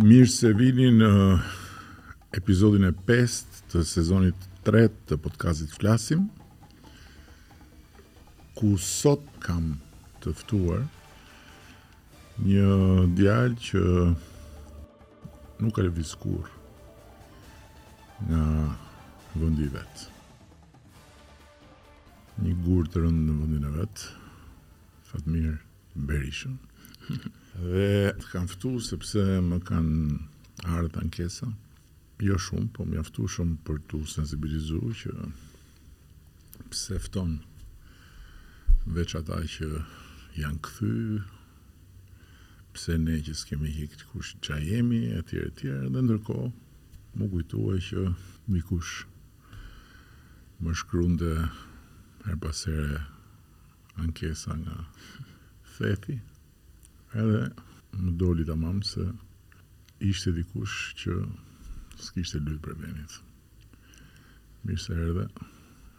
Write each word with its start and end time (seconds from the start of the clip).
Mirë 0.00 0.28
se 0.32 0.48
vini 0.56 0.86
në 0.96 1.08
epizodin 2.38 2.86
e 2.86 2.90
5 3.08 3.56
të 3.72 3.80
sezonit 3.84 4.44
3 4.64 4.80
të 5.10 5.18
podcastit 5.20 5.74
Flasim, 5.76 6.22
ku 8.56 8.78
sot 8.84 9.26
kam 9.44 9.66
tëftuar 10.24 10.86
një 12.46 12.70
djalë 13.20 13.60
që 13.66 13.82
nuk 15.60 15.76
ka 15.76 15.84
lëviz 15.84 16.14
kur 16.22 16.48
nga 18.30 18.46
vëndi 19.36 19.68
vetë. 19.76 20.08
Një 22.46 22.56
gurë 22.64 22.94
të 22.96 23.04
rëndë 23.04 23.28
në 23.28 23.38
vëndin 23.44 23.68
e 23.72 23.76
vetë, 23.84 24.08
fatë 25.12 25.36
mirë, 25.36 25.56
berishën 26.08 26.58
dhe 27.14 28.12
të 28.20 28.26
kam 28.32 28.46
fëtu 28.50 28.70
sepse 28.86 29.22
më 29.46 29.58
kanë 29.68 30.20
ardhë 30.76 31.00
ankesa, 31.04 31.48
jo 32.28 32.36
shumë, 32.46 32.68
po 32.76 32.84
më 32.88 33.02
fëtu 33.08 33.24
shumë 33.34 33.58
për 33.66 33.80
të 33.90 34.00
sensibilizu 34.14 34.80
që 35.02 35.12
pse 36.72 36.98
fton 37.08 37.36
veç 38.96 39.16
ata 39.20 39.40
që 39.56 39.68
janë 40.40 40.60
këthy, 40.66 40.92
pse 42.74 42.96
ne 43.02 43.16
që 43.26 43.34
s'kemi 43.40 43.72
hikë 43.80 44.00
të 44.02 44.10
kush 44.12 44.34
që 44.44 44.54
a 44.56 44.60
jemi, 44.68 45.00
e 45.18 45.22
tjere, 45.30 45.50
e 45.50 45.54
tjere, 45.58 45.90
dhe 45.94 46.04
ndërko, 46.06 46.38
më 47.18 47.30
kujtuaj 47.32 47.80
që 47.88 48.04
mi 48.50 48.60
kush 48.68 48.94
më 50.62 50.76
shkrunde 50.76 51.32
herbasere 52.26 53.00
ankesa 54.04 54.54
nga 54.60 54.76
thethi, 55.78 56.18
edhe 57.14 57.50
më 58.04 58.12
doli 58.18 58.44
të 58.46 58.54
mamë 58.56 58.86
se 58.86 59.04
ishte 60.10 60.32
dikush 60.36 60.76
që 61.02 61.14
s'kishte 62.04 62.38
lytë 62.44 62.62
për 62.64 62.76
venit. 62.84 63.16
Mirë 64.64 64.82
se 64.84 64.94
erdhe, 65.06 65.24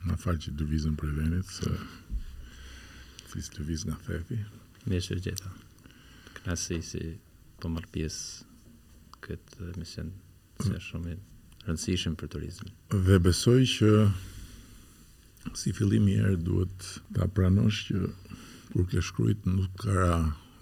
në 0.08 0.16
faqë 0.24 0.56
të 0.58 0.68
vizën 0.72 0.96
për 0.98 1.12
venit, 1.18 1.50
se 1.52 1.74
fis 3.32 3.52
të 3.54 3.66
vizë 3.68 3.90
nga 3.92 4.00
thefi. 4.08 4.40
Mirë 4.90 5.06
se 5.08 5.20
gjitha. 5.24 5.52
këna 6.42 6.56
si 6.56 7.18
po 7.60 7.70
marë 7.70 7.92
pjesë 7.94 8.46
këtë 9.22 9.68
mision 9.78 10.08
se 10.66 10.80
shumë 10.82 11.14
rëndësishëm 11.66 12.16
për 12.18 12.28
turizm. 12.34 12.70
Dhe 13.06 13.18
besoj 13.22 13.60
që 13.76 13.92
si 15.60 15.70
fillim 15.78 16.08
i 16.10 16.16
erë 16.24 16.40
duhet 16.46 16.88
ta 17.14 17.28
pranosh 17.36 17.84
që 17.92 17.98
kur 18.72 18.88
ke 18.90 19.02
shkruajt 19.06 19.46
nuk 19.54 19.72
ka 19.84 20.08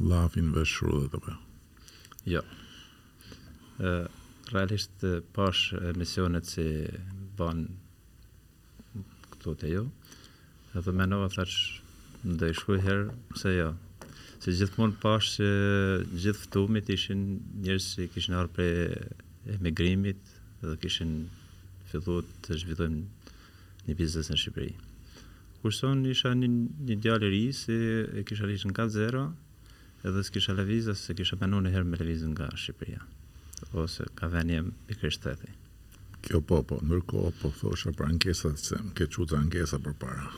lafin 0.07 0.51
ve 0.55 0.65
shru 0.65 1.01
dhe 1.03 1.09
të 1.13 1.19
për. 1.25 1.35
Ja. 2.35 2.41
Uh, 3.79 4.07
realisht 4.53 5.03
pash 5.35 5.75
emisionet 5.93 6.47
si 6.49 6.65
ban 7.39 7.65
këtu 9.35 9.53
të 9.61 9.71
jo, 9.73 9.83
edhe 10.79 10.93
menova 10.95 11.29
thash 11.35 11.81
ndë 12.27 12.49
i 12.53 12.57
shkuj 12.59 12.81
herë, 12.87 13.13
se 13.41 13.53
jo. 13.57 13.69
se 14.39 14.53
gjithmonë 14.55 14.95
pash 15.03 15.33
që 15.37 15.47
gjithë 16.15 16.39
fëtumit 16.45 16.87
ishin 16.95 17.23
njërës 17.63 17.87
si 17.95 18.05
kishin 18.13 18.37
arë 18.39 18.51
prej 18.55 18.73
emigrimit 19.55 20.21
dhe 20.61 20.75
kishin 20.83 21.11
fillu 21.91 22.21
të 22.45 22.55
zhvidojnë 22.61 23.01
një 23.89 23.95
biznes 23.99 24.31
në 24.31 24.37
Shqipëri. 24.39 24.71
Kurson 25.61 26.05
isha 26.07 26.31
një, 26.41 26.47
një 26.87 26.97
djallë 27.03 27.31
ri, 27.33 27.41
si 27.59 27.75
e 28.15 28.23
kisha 28.29 28.47
lishë 28.47 28.69
në 28.71 28.77
katë 28.79 28.95
zero, 28.95 29.23
edhe 30.07 30.23
s'kisha 30.23 30.53
lëvizë, 30.55 30.93
se 30.95 31.15
kisha 31.17 31.35
banu 31.39 31.59
në 31.61 31.71
herë 31.73 31.87
me 31.87 31.97
levizën 31.99 32.31
nga 32.33 32.47
Shqipëria, 32.55 33.01
ose 33.73 34.05
ka 34.15 34.29
venjem 34.31 34.69
i 34.87 34.95
kërështetit. 34.95 35.65
Kjo 36.23 36.41
po, 36.43 36.61
po, 36.67 36.79
nërko 36.89 37.29
po 37.41 37.49
thosha 37.61 37.93
për 37.95 38.09
ankesat, 38.13 38.59
se 38.59 38.79
më 38.83 38.93
ke 38.97 39.07
quta 39.15 39.39
ankesa 39.39 39.79
për 39.79 39.95
para. 40.01 40.29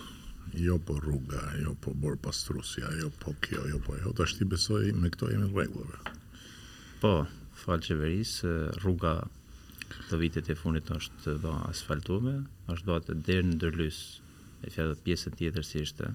Jo 0.53 0.75
po 0.85 0.97
rruga, 0.99 1.39
jo 1.61 1.73
po 1.81 1.93
borë 1.97 2.19
pastrusja, 2.21 2.89
jo 3.01 3.09
po 3.21 3.33
kjo, 3.41 3.63
jo 3.71 3.79
po 3.85 3.95
jo, 3.97 4.11
të 4.13 4.25
ashtë 4.27 4.47
besoj 4.51 4.81
me 4.99 5.09
këto 5.13 5.29
jemi 5.31 5.47
regullëve. 5.55 6.15
Po, 7.01 7.13
falë 7.63 7.85
qeverisë, 7.87 8.51
rruga 8.81 9.15
të 10.09 10.19
vitet 10.21 10.49
e 10.53 10.57
funit 10.59 10.89
është 10.93 11.37
do 11.45 11.55
asfaltume, 11.69 12.35
është 12.73 12.89
do 12.91 12.97
atë 12.99 13.17
dherë 13.29 13.47
në 13.53 13.57
dërlysë, 13.63 14.27
e 14.67 14.71
fjallë 14.75 14.99
pjesën 15.07 15.37
tjetër 15.39 15.65
si 15.65 15.81
ishte. 15.85 16.13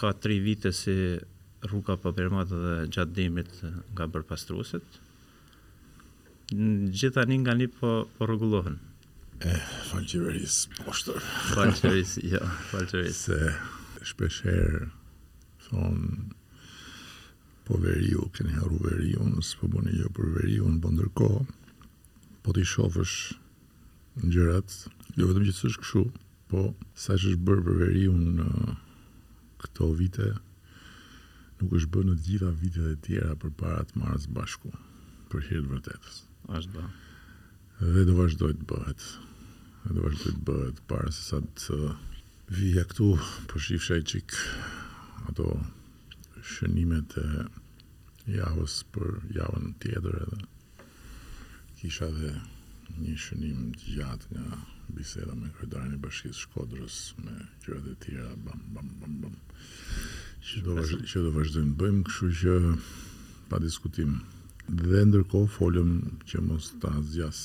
ka 0.00 0.12
tri 0.22 0.38
vite 0.40 0.72
si 0.76 0.92
rruka 1.66 1.94
po 2.02 2.10
përmat 2.16 2.50
dhe 2.50 2.70
gjatë 2.92 3.14
dimrit 3.16 3.52
nga 3.94 4.06
bërpastruset. 4.10 4.96
Në 6.52 6.90
gjitha 6.98 7.24
një 7.30 7.36
nga 7.44 7.54
një 7.58 7.68
po, 7.78 7.90
po 8.16 8.28
rregullohen. 8.28 8.78
E, 9.42 9.50
eh, 9.52 9.64
falqeveris, 9.90 10.56
poshtër. 10.82 11.20
Falqeveris, 11.54 12.16
jo, 12.34 12.42
falqeveris. 12.70 13.20
Se, 13.28 13.40
shpesherë, 14.10 14.88
thonë, 15.68 16.28
po 17.68 17.78
veriu, 17.82 18.26
keni 18.34 18.54
haru 18.58 18.80
veriu, 18.82 19.22
nësë 19.30 19.60
po 19.60 19.70
bëni 19.76 19.94
jo 20.02 20.10
për 20.16 20.32
veriu, 20.40 20.66
në 20.68 20.82
bëndër 20.82 21.12
po 21.20 21.28
ndërkohë 21.30 21.60
po 22.42 22.50
t'i 22.56 22.64
shofësh 22.66 23.14
në 24.18 24.28
gjërat, 24.34 24.72
jo 25.14 25.26
vetëm 25.30 25.44
që 25.46 25.52
të 25.60 25.70
shkëshu, 25.76 26.00
po 26.50 26.62
sa 27.00 27.14
që 27.16 27.28
është 27.36 27.46
bërë 27.46 27.62
për 27.68 27.76
veriu 27.84 28.16
në 28.18 28.46
këto 29.62 29.90
vite, 30.00 30.32
nuk 31.62 31.76
është 31.78 31.92
bërë 31.94 32.06
në 32.10 32.14
gjitha 32.26 32.48
vitet 32.60 32.86
e 32.92 32.96
tjera 33.06 33.34
për 33.42 33.52
para 33.60 33.82
të 33.86 34.00
marrës 34.02 34.24
bashku, 34.34 34.70
për 35.30 35.44
hirtë 35.48 35.70
vërtetës. 35.70 36.16
Ashtë 36.58 36.78
da. 36.78 36.86
Dhe 37.92 38.02
do 38.08 38.16
vazhdojt 38.18 38.58
të 38.62 38.66
bëhet. 38.72 39.04
Dhe 39.84 39.94
do 39.96 40.02
vazhdojt 40.08 40.40
të 40.40 40.46
bëhet 40.48 40.80
para 40.90 41.12
se 41.14 41.22
sa 41.28 41.38
të 41.60 41.78
vija 42.58 42.82
këtu, 42.90 43.08
për 43.18 43.52
po 43.52 43.62
shifësha 43.66 43.98
i 44.02 44.06
qikë 44.14 44.40
ato 45.30 45.46
shënimet 46.52 47.14
e 47.22 47.26
javës 48.38 48.80
për 48.94 49.12
javën 49.38 49.70
tjetër 49.84 50.18
edhe. 50.24 50.40
Kisha 51.78 52.08
dhe 52.16 52.32
një 53.02 53.14
shënim 53.26 53.70
gjatë 53.86 54.34
nga 54.36 54.58
biseda 54.98 55.34
me 55.38 55.48
kërdarën 55.56 55.94
i 55.96 56.02
bashkisë 56.04 56.42
shkodrës 56.48 56.98
me 57.22 57.38
gjërët 57.64 57.88
e 57.92 57.94
tjera, 58.06 58.34
bam, 58.48 58.66
bam, 58.74 58.92
bam, 59.00 59.16
bam 59.22 59.38
që 60.42 60.62
do, 60.66 60.74
vazh, 60.74 61.16
vazhdojmë 61.36 61.74
bëjmë, 61.78 62.02
këshu 62.08 62.28
që 62.40 62.54
pa 63.50 63.58
diskutim. 63.62 64.16
Dhe 64.72 65.02
ndërko, 65.08 65.44
folëm 65.56 65.92
që 66.28 66.42
mos 66.46 66.72
të 66.82 66.90
azjas, 66.98 67.38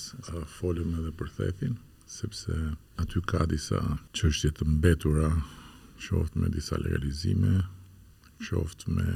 folëm 0.58 0.96
edhe 1.00 1.12
për 1.19 1.31
thefin, 1.38 1.75
sepse 2.09 2.56
aty 3.02 3.22
ka 3.30 3.46
disa 3.52 3.81
qështje 4.18 4.52
të 4.58 4.68
mbetura, 4.75 5.30
qoft 6.08 6.38
me 6.38 6.50
disa 6.53 6.78
legalizime, 6.81 7.59
qoft 8.47 8.88
me 8.94 9.08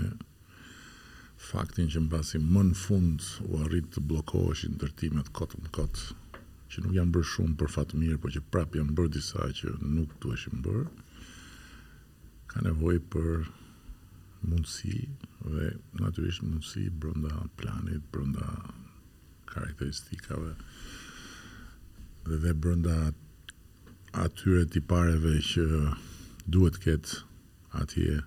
faktin 1.42 1.90
që 1.90 2.04
në 2.04 2.10
basi 2.14 2.42
më 2.42 2.64
në 2.72 2.76
fund 2.78 3.26
u 3.50 3.64
arrit 3.66 3.88
të 3.96 4.04
blokohesh 4.12 4.68
ndërtimet 4.76 5.32
kotë 5.38 5.62
në 5.64 5.72
kotë, 5.78 6.14
që 6.72 6.84
nuk 6.86 6.94
janë 6.98 7.16
bërë 7.16 7.30
shumë 7.34 7.58
për 7.62 7.74
fatë 7.80 8.02
mirë, 8.02 8.20
po 8.22 8.30
që 8.34 8.44
prap 8.54 8.78
janë 8.78 8.94
bërë 8.98 9.14
disa 9.18 9.48
që 9.62 9.74
nuk 9.90 10.14
të 10.22 10.36
eshin 10.38 10.62
bërë, 10.68 10.84
ka 12.54 12.62
nevoj 12.68 13.00
për 13.14 13.34
mundësi 14.48 14.96
dhe 15.54 15.68
natyrisht 16.02 16.44
mundësi 16.46 16.88
brenda 17.04 17.46
planit, 17.60 18.06
brenda 18.14 18.48
karakteristikave 19.52 20.56
dhe 22.28 22.40
dhe 22.46 22.54
brenda 22.64 22.98
atyre 24.26 24.66
tipareve 24.74 25.38
që 25.52 25.66
duhet 26.56 26.80
ketë 26.84 27.22
atje 27.84 28.18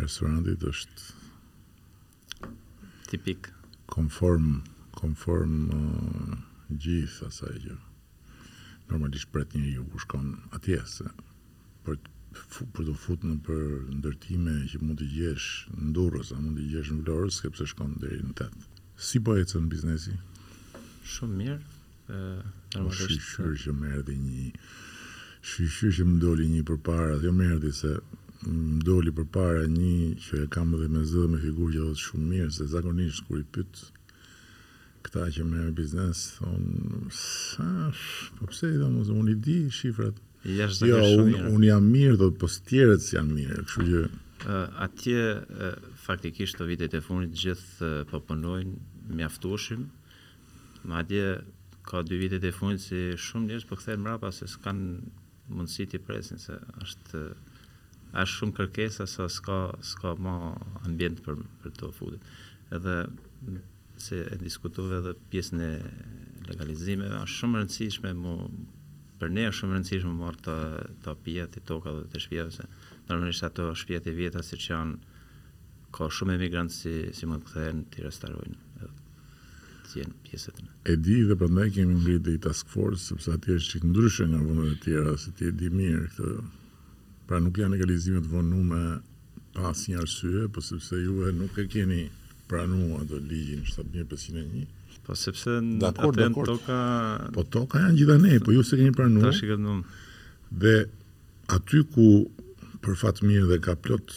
restorantit 0.00 0.62
është 0.70 2.48
tipik 3.10 3.50
konform 3.92 4.48
konform 4.98 5.54
uh, 5.74 6.32
gjithë 6.70 7.28
asaj 7.30 7.54
që 7.66 7.76
normalisht 8.90 9.30
pret 9.34 9.54
njeriu 9.58 9.84
kur 9.92 10.06
shkon 10.06 10.32
atje 10.58 10.80
se 10.96 11.08
për 11.86 11.98
për 12.74 12.88
të 12.88 12.94
fut 13.02 13.24
në 13.26 13.36
për 13.46 13.62
ndërtime 13.98 14.54
që 14.72 14.80
mund 14.82 15.00
të 15.00 15.08
gjesh 15.14 15.46
në 15.76 15.92
durës, 15.96 16.32
a 16.36 16.40
mund 16.42 16.58
të 16.60 16.66
gjesh 16.74 16.92
në 16.94 17.04
vlorës, 17.06 17.38
ke 17.42 17.50
pëse 17.52 17.68
shkon 17.72 17.94
në 17.94 18.02
deri 18.04 18.20
në 18.26 18.36
tëtë. 18.40 18.68
Si 19.08 19.20
po 19.24 19.36
e 19.40 19.44
cënë 19.48 19.64
në 19.64 19.72
biznesi? 19.74 20.14
Shumë 21.16 21.40
mirë. 21.40 21.58
E, 22.06 22.20
o 22.82 22.92
shqyshyr 22.94 23.56
që 23.64 23.74
më 23.80 23.90
erdi 23.98 24.16
një, 24.20 24.46
shqyshyr 25.50 25.96
që 25.98 26.08
më 26.12 26.20
doli 26.26 26.48
një 26.54 26.62
për 26.70 26.80
para, 26.88 27.16
jo 27.24 27.32
më 27.34 27.48
erdi 27.56 27.72
se 27.80 27.94
më 28.46 28.80
doli 28.86 29.12
për 29.16 29.28
para 29.36 29.64
një 29.72 30.14
që 30.26 30.42
e 30.44 30.48
kam 30.54 30.74
edhe 30.76 30.88
me 30.92 31.02
zëdhë 31.10 31.32
me 31.34 31.40
figur 31.42 31.72
që 31.74 31.86
dhe 31.90 31.96
shumë 32.04 32.28
mirë, 32.32 32.52
se 32.58 32.68
zakonisht 32.74 33.26
kur 33.26 33.40
i 33.42 33.46
pytë, 33.56 33.88
këta 35.06 35.26
që 35.34 35.46
më 35.50 35.64
biznes, 35.80 36.22
thonë, 36.38 37.02
sa, 37.16 37.70
po 38.38 38.50
pse 38.52 38.70
i 38.74 38.78
dhe 38.78 38.88
mu, 38.92 39.02
unë 39.18 39.34
i 39.34 39.36
di 39.48 39.58
shifrat, 39.80 40.22
jashtë 40.54 40.88
Jo, 40.90 40.98
unë 41.24 41.40
un 41.50 41.64
jam 41.66 41.86
mirë, 41.90 42.16
do 42.20 42.28
të 42.30 42.38
po 42.42 42.48
si 42.52 43.16
janë 43.16 43.36
mirë, 43.38 43.60
kështu 43.68 43.86
që 43.90 44.00
uh, 44.02 44.78
atje 44.86 45.22
uh, 45.40 45.66
faktikisht 46.06 46.58
të 46.60 46.66
vitet 46.70 46.94
e 46.94 47.02
fundit 47.02 47.34
gjithë 47.42 47.86
uh, 47.86 48.00
po 48.10 48.20
punojnë 48.20 48.76
ma 49.14 49.30
Madje 50.86 51.42
ka 51.82 51.98
dy 52.06 52.14
vitet 52.14 52.44
e 52.46 52.52
fundit 52.54 52.80
si 52.84 53.00
shumë 53.18 53.48
njështë 53.48 53.68
po 53.72 53.76
kthehen 53.80 54.00
mbrapa 54.04 54.28
se 54.30 54.46
s'kan 54.46 54.84
mundësi 55.50 55.86
të 55.90 55.98
presin 56.06 56.38
se 56.38 56.54
është 56.84 57.22
uh, 58.14 58.22
shumë 58.22 58.54
kërkesa 58.60 59.06
sa 59.10 59.26
s'ka 59.28 59.58
s'ka 59.82 60.12
më 60.22 60.34
ambient 60.86 61.24
për 61.26 61.42
për 61.64 61.74
të 61.80 61.90
fudit. 61.98 62.22
Edhe 62.70 62.96
se 63.98 64.20
e 64.30 64.38
diskutove 64.38 65.00
edhe 65.02 65.16
pjesën 65.32 65.58
e 65.66 65.72
legalizimeve, 66.52 67.18
është 67.26 67.34
shumë 67.40 67.58
e 67.58 67.64
rëndësishme 67.64 68.14
mu 68.22 68.36
për 69.20 69.30
ne 69.36 69.44
është 69.48 69.58
shumë 69.60 69.74
rëndësishme 69.76 70.10
marr 70.16 70.36
të 70.46 70.54
të 71.04 71.12
pija 71.26 71.44
toka 71.70 71.92
dhe 71.94 72.02
të 72.14 72.20
shpia 72.24 72.44
se 72.56 72.66
normalisht 73.08 73.46
ato 73.48 73.68
shpia 73.82 74.00
të 74.06 74.12
vjeta 74.20 74.42
siç 74.48 74.66
janë 74.70 75.16
ka 75.98 76.08
shumë 76.18 76.36
emigrantë 76.38 76.76
si 76.78 76.92
si 77.18 77.28
mund 77.30 77.46
të 77.46 77.54
thënë 77.54 77.84
ti 77.94 78.04
restorojn 78.06 78.58
jenë 79.96 80.16
pjesët 80.26 80.60
e 80.62 80.66
e 80.92 80.96
di 81.04 81.16
dhe 81.30 81.36
prandaj 81.40 81.68
kemi 81.78 81.94
ngritë 82.02 82.34
i 82.36 82.40
task 82.48 82.68
force 82.74 83.04
sepse 83.08 83.32
aty 83.36 83.54
është 83.56 83.72
çik 83.74 83.86
ndryshe 83.92 84.26
nga 84.30 84.40
vendet 84.48 84.72
e 84.74 84.80
tjera 84.84 85.14
se 85.24 85.32
ti 85.38 85.48
e 85.50 85.54
di 85.60 85.70
mirë 85.78 86.06
këtë 86.14 86.38
pra 87.28 87.40
nuk 87.44 87.60
janë 87.62 87.74
legalizime 87.76 88.20
të 88.24 88.32
vonu 88.36 88.60
me 88.72 88.82
pas 89.56 89.86
një 89.88 90.00
arsye 90.04 90.48
po 90.54 90.64
sepse 90.68 91.00
juve 91.06 91.32
nuk 91.40 91.56
e 91.62 91.68
keni 91.76 92.02
pranuar 92.50 93.08
të 93.12 93.22
ligjin 93.30 93.62
7501 93.76 94.85
Po 95.06 95.14
sepse 95.14 95.60
dakor, 95.78 96.12
atë 96.16 96.24
dakor. 96.24 96.46
toka 96.56 96.78
Po 97.34 97.42
toka 97.46 97.78
janë 97.84 97.98
gjithë 98.00 98.16
ne, 98.24 98.38
po 98.42 98.50
ju 98.54 98.62
se 98.66 98.76
keni 98.78 98.92
pranuar. 98.94 99.30
Tash 99.30 99.44
i 99.46 99.52
kam 99.52 99.82
Dhe 100.50 100.74
aty 101.54 101.80
ku 101.94 102.06
për 102.82 102.96
fat 102.98 103.22
mirë 103.26 103.46
dhe 103.52 103.58
ka 103.64 103.76
plot 103.78 104.08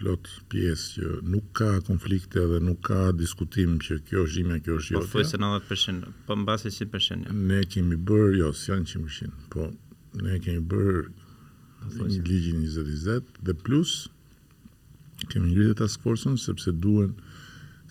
plot 0.00 0.24
pjesë 0.50 0.86
që 0.96 1.10
nuk 1.30 1.46
ka 1.54 1.68
konflikte 1.86 2.40
dhe 2.52 2.58
nuk 2.64 2.80
ka 2.88 3.10
diskutim 3.14 3.76
që 3.84 3.98
kjo 4.08 4.24
është 4.26 4.40
ime, 4.42 4.58
kjo 4.64 4.78
është 4.80 4.94
jo. 4.96 5.02
Po 5.12 5.22
se 5.28 5.38
90%, 5.38 6.06
po 6.26 6.36
mbasi 6.42 6.72
100%. 6.74 7.30
Ne 7.50 7.60
kemi 7.70 7.96
bër, 8.10 8.30
jo, 8.40 8.50
sjan 8.56 8.86
100%. 8.88 9.30
Po 9.52 9.68
ne 10.24 10.40
kemi 10.42 10.62
bër 10.72 11.02
në 12.00 12.22
ligjin 12.26 12.64
2020 12.64 13.44
dhe 13.46 13.54
plus 13.66 13.94
kemi 15.30 15.52
ngritur 15.52 15.78
task 15.84 16.02
force-un 16.02 16.38
sepse 16.40 16.72
duhen 16.82 17.14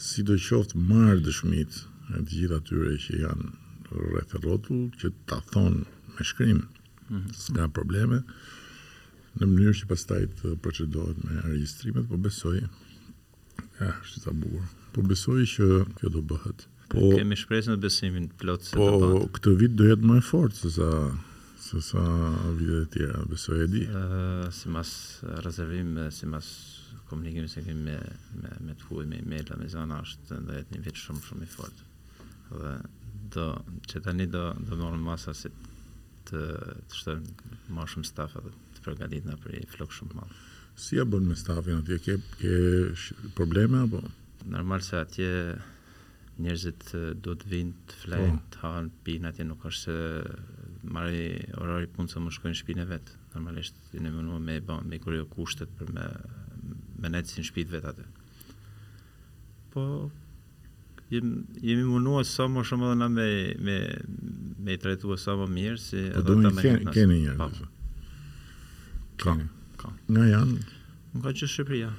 sidoqoftë 0.02 0.80
marrë 0.90 1.22
dëshmitë 1.28 1.89
e 2.18 2.24
të 2.24 2.36
gjithë 2.36 2.56
atyre 2.58 2.96
që 3.04 3.18
janë 3.22 3.50
rreth 3.90 4.34
rrëtullë, 4.38 4.88
që 5.02 5.12
t'a 5.30 5.38
thonë 5.52 5.84
me 6.16 6.26
shkrimë, 6.32 6.86
mhm. 7.10 7.28
s'ka 7.44 7.68
probleme, 7.76 8.22
në 9.40 9.46
mënyrë 9.50 9.76
që 9.82 9.90
pas 9.92 10.06
të 10.10 10.22
procedohet 10.66 11.22
me 11.26 11.44
registrimet, 11.48 12.08
po 12.10 12.18
besoj, 12.26 12.56
ja, 12.64 13.92
është 13.92 14.26
të 14.26 14.34
buhur, 14.42 14.68
po 14.96 15.06
besoj 15.10 15.38
që 15.54 15.70
kjo 16.00 16.12
do 16.18 16.24
bëhet. 16.34 16.66
Po, 16.90 17.04
kemi 17.14 17.38
shpresën 17.38 17.76
të 17.76 17.84
besimin 17.84 18.26
plot 18.42 18.66
plotë 18.72 18.72
se 18.72 18.80
të 18.80 19.02
batë. 19.04 19.18
Po, 19.22 19.28
këtë 19.36 19.52
vit 19.62 19.76
do 19.78 19.86
jetë 19.92 20.08
më 20.10 20.18
e 20.18 20.24
fortë, 20.32 20.62
se 20.62 20.78
sa 20.80 20.92
se 21.60 21.78
sa 21.86 22.02
vide 22.58 22.78
e 22.82 22.86
tjera, 22.90 23.20
besoj 23.30 23.58
e 23.62 23.68
di. 23.70 23.82
Si 24.58 24.72
mas 24.74 24.92
rezervim, 25.46 26.00
si 26.16 26.26
mas 26.32 26.48
komunikim, 27.12 27.46
se 27.52 27.62
kemi 27.62 28.00
me 28.64 28.74
të 28.80 28.88
fuj, 28.88 29.06
me 29.06 29.20
e 29.22 29.58
me 29.62 29.70
zana, 29.70 30.00
është 30.02 30.30
të 30.32 30.40
ndajet 30.48 30.74
një 30.74 30.82
vitë 30.88 31.04
shumë, 31.06 31.24
shumë 31.28 31.46
i 31.46 31.52
fortë 31.54 31.86
dhe 32.50 32.76
do 33.34 33.44
që 33.90 34.02
tani 34.06 34.26
do 34.32 34.44
do 34.68 34.78
marr 34.82 34.98
masa 35.08 35.34
si 35.38 35.52
të 36.30 36.40
të 36.90 36.98
shtojmë 37.02 37.58
më 37.76 37.86
shumë 37.94 38.10
staf 38.10 38.36
edhe 38.42 38.54
të 38.78 38.84
përgatitna 38.86 39.36
për 39.42 39.56
një 39.58 39.70
flok 39.74 39.94
shumë 39.98 40.12
të 40.14 40.18
madh. 40.20 40.34
Si 40.84 40.98
ja 40.98 41.06
bën 41.12 41.26
me 41.30 41.36
stafin 41.38 41.82
atje 41.84 41.98
ke 42.06 42.16
ke 42.42 42.54
probleme 43.38 43.80
apo 43.86 44.02
normal 44.56 44.84
se 44.86 44.98
atje 45.00 45.30
njerëzit 46.40 46.86
do 47.26 47.34
të 47.36 47.48
vinë 47.52 47.74
të 47.92 47.98
flajnë, 48.04 48.38
po. 48.44 48.50
të 48.54 48.60
hanë, 48.64 48.92
pinë 49.04 49.30
atje 49.34 49.46
nuk 49.50 49.64
është 49.70 49.82
se 49.86 49.96
marrë 50.96 51.26
orari 51.64 51.90
punë 51.96 52.14
se 52.14 52.22
më 52.24 52.32
shkojnë 52.38 52.60
shpinë 52.62 52.86
vetë. 52.94 53.18
Normalisht 53.34 53.82
ti 53.90 54.00
ne 54.00 54.14
mundu 54.14 54.38
me 54.46 54.56
bën 54.70 54.88
me 54.90 55.02
kurio 55.06 55.26
kushtet 55.36 55.74
për 55.82 55.92
me 55.98 56.08
me 57.04 57.12
netsin 57.12 57.46
shtëpi 57.48 57.68
vetë 57.76 57.92
atje. 57.94 58.08
Po 59.76 59.84
jemi 61.62 61.84
munuar 61.90 62.26
sa 62.28 62.46
më 62.48 62.62
shumë 62.70 62.86
edhe 62.86 62.98
na 63.00 63.08
me 63.16 63.28
me 63.66 63.76
me 64.66 64.76
trajtuar 64.84 65.18
sa 65.18 65.34
më 65.40 65.48
mirë 65.56 65.80
si 65.82 66.02
po 66.16 66.22
do 66.28 66.36
të 66.44 66.52
kemi 66.62 66.92
keni 66.94 67.18
një. 67.24 67.34
Po. 67.40 67.48
Kam. 69.24 69.42
Kam. 69.82 69.98
Nga 70.08 70.26
janë? 70.32 70.60
Nuk 71.14 71.26
ka 71.26 71.32
që 71.42 71.50
Shqipëria. 71.54 71.90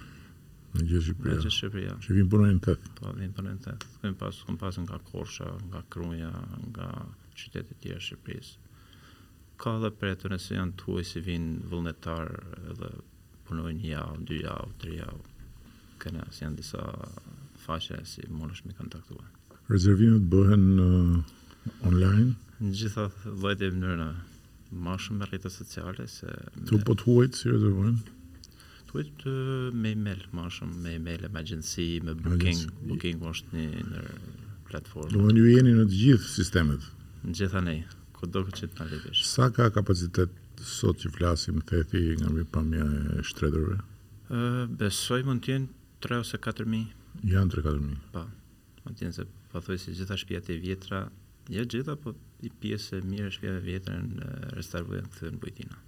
Nga 0.75 0.87
që 0.87 1.01
Shqipëria. 1.07 1.37
Nga 1.37 1.45
që 1.47 1.51
Shqipëria. 1.57 1.97
Që 2.07 2.17
vim 2.17 2.29
punën 2.33 2.55
në 2.55 2.63
tëtë. 2.69 2.93
Po, 3.01 3.13
vinë 3.19 3.35
punën 3.37 3.59
në 3.59 3.65
tëtë. 3.67 3.91
Këmë 4.03 4.19
pas, 4.23 4.39
këm 4.47 4.61
pas 4.63 4.79
nga 4.85 5.01
Korsha, 5.11 5.49
nga 5.69 5.83
Kruja, 5.93 6.31
nga 6.71 6.89
qytetit 7.37 7.81
tjera 7.83 7.99
të 8.01 8.07
Shqipërisë. 8.07 8.69
Ka 9.61 9.75
edhe 9.81 9.91
për 9.91 10.15
e 10.15 10.41
janë 10.61 10.79
tuaj 10.81 10.95
huaj 11.03 11.11
si 11.11 11.25
vinë 11.29 11.59
vullnetar 11.73 12.31
edhe 12.73 12.95
punojnë 13.49 13.83
një 13.83 13.93
javë, 13.93 14.25
dy 14.31 14.41
javë, 14.47 14.73
tre 14.81 14.95
javë. 15.03 15.47
Këna, 16.01 16.27
si 16.33 16.45
janë 16.47 16.63
disa 16.63 16.87
faqe 17.71 17.99
si 18.13 18.23
mund 18.39 18.53
është 18.57 18.67
me 18.71 18.75
kontaktuar. 18.81 19.27
Rezervimet 19.71 20.25
bëhen 20.33 20.65
uh, 20.85 21.19
online? 21.91 22.33
Në 22.63 22.73
gjitha 22.79 23.05
dhejt 23.41 23.63
e 23.65 23.69
mënyrëna, 23.77 24.09
ma 24.87 24.97
shumë 25.03 25.19
me 25.23 25.29
rrita 25.31 25.53
sociale 25.55 26.09
se... 26.11 26.31
Tu 26.69 26.81
po 26.87 26.97
të 26.99 27.07
huajt 27.07 27.39
si 27.39 27.53
rezervojnë? 27.53 28.19
Tuaj 28.91 29.05
të 29.21 29.35
me 29.85 29.93
email, 29.95 30.25
ma 30.37 30.49
shumë 30.51 30.83
me 30.85 30.97
email, 30.99 31.27
me 31.31 31.43
agency, 31.45 31.87
me 32.07 32.17
booking, 32.25 32.65
booking 32.91 33.23
është 33.33 33.57
një 33.61 33.71
në 33.87 34.05
platformë. 34.71 35.15
Do 35.15 35.23
më 35.29 35.37
një 35.39 35.49
jeni 35.55 35.77
në 35.79 35.87
të 35.93 35.99
gjithë 36.03 36.31
sistemet? 36.35 36.91
Në 37.23 37.39
gjitha 37.39 37.63
nej, 37.69 37.83
këtë 38.19 38.33
do 38.35 38.43
këtë 38.49 38.63
që 38.65 38.71
të 38.73 38.83
nalitish. 38.85 39.23
Sa 39.31 39.47
ka 39.55 39.71
kapacitet 39.79 40.35
sot 40.67 40.99
që 41.07 41.15
flasim 41.15 41.63
të 41.69 41.85
ethi 41.85 42.03
nga 42.21 42.35
mi 42.35 42.43
pamja 42.57 42.83
e 43.15 43.23
shtredërve? 43.31 43.79
Besoj 44.81 45.23
mund 45.31 45.45
tjenë 45.47 45.71
3 46.05 46.25
ose 46.25 46.39
4 46.43 46.67
mi 46.71 46.83
Janë 47.27 47.53
3-4 47.57 47.81
mijë. 47.85 48.03
Po. 48.15 48.25
Ma 48.85 48.95
tjenë 48.97 49.17
se 49.19 49.27
po 49.53 49.61
thoi 49.67 49.79
si 49.83 49.93
gjitha 49.97 50.17
shpijat 50.19 50.49
e 50.51 50.57
vjetra, 50.63 51.01
ja 51.53 51.65
gjitha, 51.67 51.97
po 52.01 52.15
i 52.47 52.51
pjesë 52.63 53.03
mire 53.07 53.31
shpijat 53.35 53.59
e 53.61 53.65
vjetra 53.67 53.97
në 54.03 54.35
restaurojën 54.59 55.11
të 55.17 55.33
në 55.35 55.43
bujtina. 55.43 55.81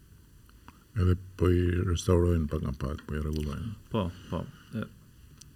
Edhe 1.01 1.15
po 1.41 1.49
i 1.49 1.63
restaurojën 1.89 2.45
pak 2.53 2.65
nga 2.67 2.73
pak, 2.83 3.05
po 3.07 3.17
i 3.17 3.23
regulojën. 3.25 3.71
Po, 3.95 4.09
po. 4.29 4.43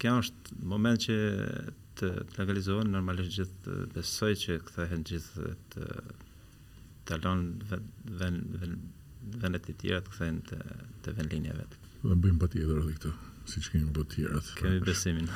Kja 0.01 0.15
është 0.23 0.57
moment 0.73 1.01
që 1.03 1.17
të 1.97 2.09
legalizohen, 2.37 2.89
normalisht 2.93 3.33
gjithë 3.37 3.77
besoj 3.95 4.33
që 4.43 4.59
këthehen 4.67 5.05
gjithë 5.11 5.55
të 5.73 5.85
talon 7.09 7.45
vendet 8.17 9.67
të 9.69 9.77
tjera 9.81 10.01
të 10.05 10.13
këthehen 10.13 10.41
të 11.05 11.15
vendlinje 11.21 11.55
vetë. 11.61 11.81
Dhe 12.07 12.17
bëjmë 12.25 12.41
pa 12.43 12.51
edhe 12.55 12.81
këtë, 12.89 13.13
si 13.49 13.63
që 13.65 13.73
kemi 13.73 13.87
bëjmë 13.89 14.09
të 14.09 14.13
tjera. 14.13 14.43
Kemi 14.59 14.83
besimin 14.85 15.31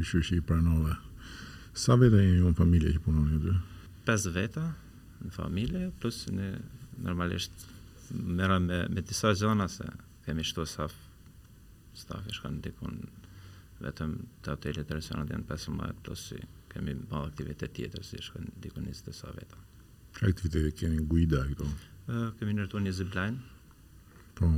që 0.00 0.20
që 0.24 0.36
i 0.38 0.40
pranove. 0.40 0.94
Sa 1.74 1.94
veta 1.98 2.16
e 2.20 2.30
një 2.40 2.52
familje 2.56 2.92
që 2.96 3.00
punon 3.04 3.26
një 3.28 3.56
5 4.06 4.30
veta 4.34 4.64
në 5.22 5.30
familje, 5.34 5.88
plus 6.00 6.22
në 6.32 6.46
normalisht 7.04 7.52
mëra 8.12 8.58
me, 8.60 8.78
me 8.92 9.00
disa 9.02 9.34
zona 9.36 9.68
se 9.72 9.84
kemi 10.24 10.44
shto 10.44 10.64
saf, 10.68 10.92
staf 11.96 12.26
e 12.28 12.32
shkanë 12.36 12.60
dikun 12.64 12.96
vetëm 13.82 14.16
të 14.44 14.52
hotelit 14.54 14.90
e 14.90 14.94
resonat 14.98 15.30
janë 15.32 15.46
15, 15.48 15.92
plus 16.06 16.24
si 16.30 16.40
kemi 16.72 16.94
bërë 17.10 17.28
aktivitet 17.32 17.74
tjetër, 17.76 18.04
si 18.06 18.18
shkanë 18.22 18.50
dikun 18.64 18.86
njës 18.88 19.04
sa 19.16 19.30
veta. 19.36 19.56
Ka 20.18 20.26
aktivitet 20.28 20.66
e 20.70 20.76
kemi 20.82 21.04
guida 21.08 21.44
e 21.46 21.52
këto? 21.52 21.68
Kemi 22.40 22.56
nërtu 22.58 22.80
një 22.84 22.92
zipline, 22.98 23.38
po. 24.38 24.50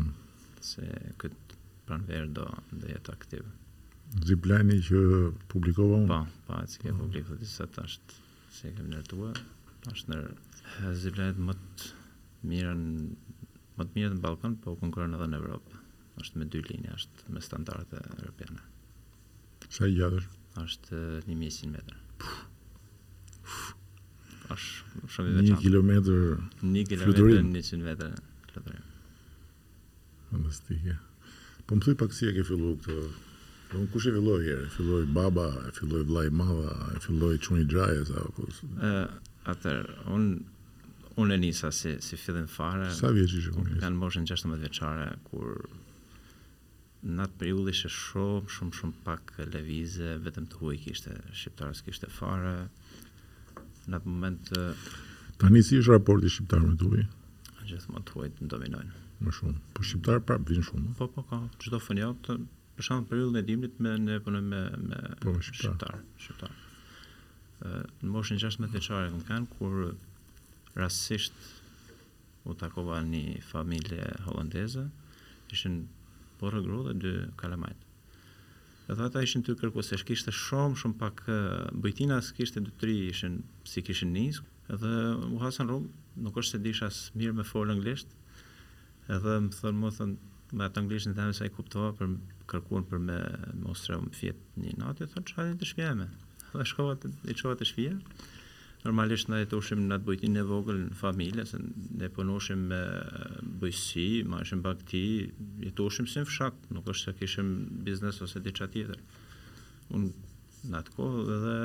se 0.64 0.87
këtë 1.21 1.57
pranverë 1.85 2.31
do, 2.37 2.47
do 2.73 2.88
jetë 2.88 3.12
aktivë 3.12 3.53
ziplani 4.26 4.78
që 4.84 4.99
publikova 5.50 5.99
unë. 6.02 6.08
pa, 6.08 6.18
po, 6.46 6.58
e 6.58 6.64
po, 6.64 6.70
si 6.70 6.80
ke 6.82 6.92
publikuar 6.96 7.38
ti 7.40 7.49
sëtë 7.49 7.75
tash 7.78 7.99
se 8.54 8.70
kem 8.76 8.88
ndërtuar, 8.90 9.38
tash 9.87 10.04
në 10.11 10.18
ziplanet 11.02 11.40
më 11.49 11.56
të 11.61 11.90
mira 12.50 12.73
më 12.76 13.84
të 13.88 13.96
mira 14.00 14.12
në 14.14 14.23
Ballkan, 14.23 14.56
po 14.62 14.76
konkurron 14.78 15.16
edhe 15.16 15.26
në 15.32 15.40
Evropë. 15.40 15.80
Është 16.23 16.38
me 16.38 16.46
dy 16.46 16.61
linja, 16.68 16.92
është 16.94 17.32
me 17.34 17.40
standarde 17.42 17.99
europiane. 18.20 18.61
Sa 19.75 19.88
gjatë 19.90 20.20
është? 20.20 20.42
Është 20.62 20.99
1100 21.26 21.73
metra. 21.75 21.96
Ash, 24.54 24.68
shumë 25.11 25.32
i 25.32 25.34
veçantë. 25.40 25.56
1 25.56 25.58
kilometër. 25.64 26.23
1 26.62 26.84
kilometër 26.92 27.42
në 27.49 27.64
100 27.66 27.82
metra 27.82 28.12
flutërim. 28.52 28.87
Po 31.66 31.75
më 31.78 31.82
thuj 31.88 31.99
pak 32.04 32.14
si 32.14 32.28
e 32.30 32.34
ke 32.37 32.46
fillu 32.46 32.76
këtë 32.84 33.00
Unë 33.73 33.88
kush 33.92 34.06
e 34.11 34.14
filloi 34.14 34.42
herë? 34.47 34.66
Filloi 34.75 35.04
baba, 35.16 35.44
e 35.68 35.71
filloi 35.78 36.02
vllai 36.06 36.26
i 36.28 36.33
madh, 36.38 36.59
e 36.94 36.99
filloi 37.04 37.38
çuni 37.42 37.62
i 37.64 37.68
drajë 37.71 38.02
sa 38.11 38.23
apo. 38.26 38.44
Ë, 38.88 38.90
atër, 39.52 39.88
unë 40.14 40.52
unë 41.23 41.37
e 41.37 41.38
nisa 41.38 41.68
si 41.71 41.92
si 42.02 42.16
fillim 42.18 42.47
fare. 42.50 42.88
Sa 42.97 43.12
vjeç 43.14 43.37
ishe 43.38 43.52
kur? 43.54 43.68
Kan 43.83 43.94
moshën 44.00 44.26
16 44.26 44.59
vjeçare 44.61 45.06
kur 45.28 45.59
në 47.06 47.25
atë 47.28 47.38
periudhë 47.40 47.75
ishte 47.76 47.90
shumë 47.94 48.75
shumë 48.80 48.99
pak 49.06 49.35
lëvizje, 49.54 50.16
vetëm 50.26 50.49
të 50.50 50.61
huaj 50.61 50.80
kishte 50.85 51.14
shqiptarës 51.30 51.85
kishte 51.87 52.11
fare. 52.18 52.56
Në 53.87 54.00
atë 54.00 54.11
moment 54.16 54.52
tani 55.38 55.62
si 55.66 55.78
është 55.80 55.94
raporti 55.94 56.30
shqiptar 56.35 56.62
me 56.66 56.75
tuaj? 56.83 57.06
Gjithmonë 57.71 58.09
tuaj 58.11 58.28
dominojnë. 58.40 59.00
Më 59.25 59.37
shumë. 59.38 59.59
Po 59.76 59.87
shqiptar 59.87 60.21
prap 60.26 60.50
vin 60.50 60.66
shumë. 60.66 60.97
Po 60.99 61.11
po 61.14 61.26
ka 61.30 61.44
çdo 61.62 61.78
fenjat 61.87 62.33
për 62.76 62.87
shkak 62.88 63.04
periudhën 63.11 63.38
e 63.40 63.47
dimrit 63.47 63.76
me 63.83 63.90
ne 64.02 64.16
punoj 64.25 64.40
me 64.47 64.61
me 64.90 65.00
po, 65.23 65.33
shqiptar, 65.47 66.00
shqiptar. 66.19 66.54
Ë 67.71 68.09
moshën 68.11 68.40
16 68.43 68.73
vjeçare 68.75 69.11
kam 69.12 69.23
kanë 69.28 69.50
kur 69.52 69.76
rastësisht 70.78 71.35
u 72.50 72.54
takova 72.59 72.99
një 73.07 73.40
familje 73.52 74.00
holandeze, 74.26 74.88
ishin 75.54 75.78
porë 76.43 76.64
gru 76.66 76.81
dhe 76.88 76.97
dy 77.04 77.14
kalamajt. 77.40 77.78
Edhe 78.90 79.07
ata 79.07 79.23
ishin 79.25 79.47
ty 79.47 79.54
kërkuese, 79.57 79.97
kishte 80.07 80.35
shumë 80.35 80.76
shumë 80.83 80.99
pak 81.00 81.23
bëjtina, 81.85 82.19
kishte 82.37 82.61
2-3 82.61 82.99
ishin 83.12 83.38
si 83.64 83.81
kishin 83.87 84.12
nis, 84.19 84.43
edhe 84.69 84.93
u 85.31 85.38
hasan 85.45 85.71
rrugë, 85.71 85.95
nuk 86.26 86.37
është 86.43 86.57
se 86.59 86.62
disha 86.66 86.90
mirë 87.21 87.38
me 87.38 87.47
fol 87.52 87.71
anglisht, 87.73 88.11
edhe 89.19 89.38
më 89.47 89.50
thon 89.61 89.81
më 89.85 89.95
thon 90.00 90.16
me 90.53 90.67
atë 90.69 90.81
anglisht 90.83 91.09
në 91.09 91.15
themë 91.17 91.35
sa 91.39 91.47
i 91.49 91.53
kuptova 91.53 91.93
për 91.99 92.13
kërkuar 92.51 92.85
për 92.91 93.01
me 93.09 93.17
mostre 93.65 93.97
më 94.03 94.13
fjet 94.15 94.43
një 94.61 94.75
natë, 94.83 95.07
e 95.09 95.13
thonë 95.15 95.27
që 95.31 95.37
hajtë 95.39 95.59
të 95.63 95.69
shpjeme. 95.71 96.07
Dhe 96.55 96.67
shkova 96.71 96.97
të, 97.03 97.11
i 97.33 97.37
qova 97.39 97.57
të 97.59 97.67
shpje. 97.71 97.95
Normalisht 98.85 99.31
në 99.33 99.39
jetë 99.41 99.57
ushim 99.57 99.87
në 99.89 99.97
atë 99.97 100.07
bujtin 100.11 100.37
e 100.37 100.43
vogël 100.45 100.83
në 100.91 100.99
familje, 100.99 101.45
se 101.51 101.59
ne 101.97 102.11
punoshim 102.13 102.67
me 102.69 102.81
bëjsi, 103.63 104.09
ma 104.29 104.43
ishim 104.45 104.61
bakti, 104.63 105.01
jetë 105.65 105.87
ushim 105.89 106.09
si 106.11 106.21
në 106.21 106.29
fshak, 106.29 106.59
nuk 106.77 106.91
është 106.93 107.07
se 107.09 107.15
kishim 107.23 107.53
biznes 107.87 108.21
ose 108.27 108.43
të 108.45 108.53
qatë 108.59 108.75
tjetër. 108.77 109.03
Unë 109.97 110.11
në 110.69 110.79
atë 110.83 110.95
kohë 110.99 111.25
edhe 111.39 111.57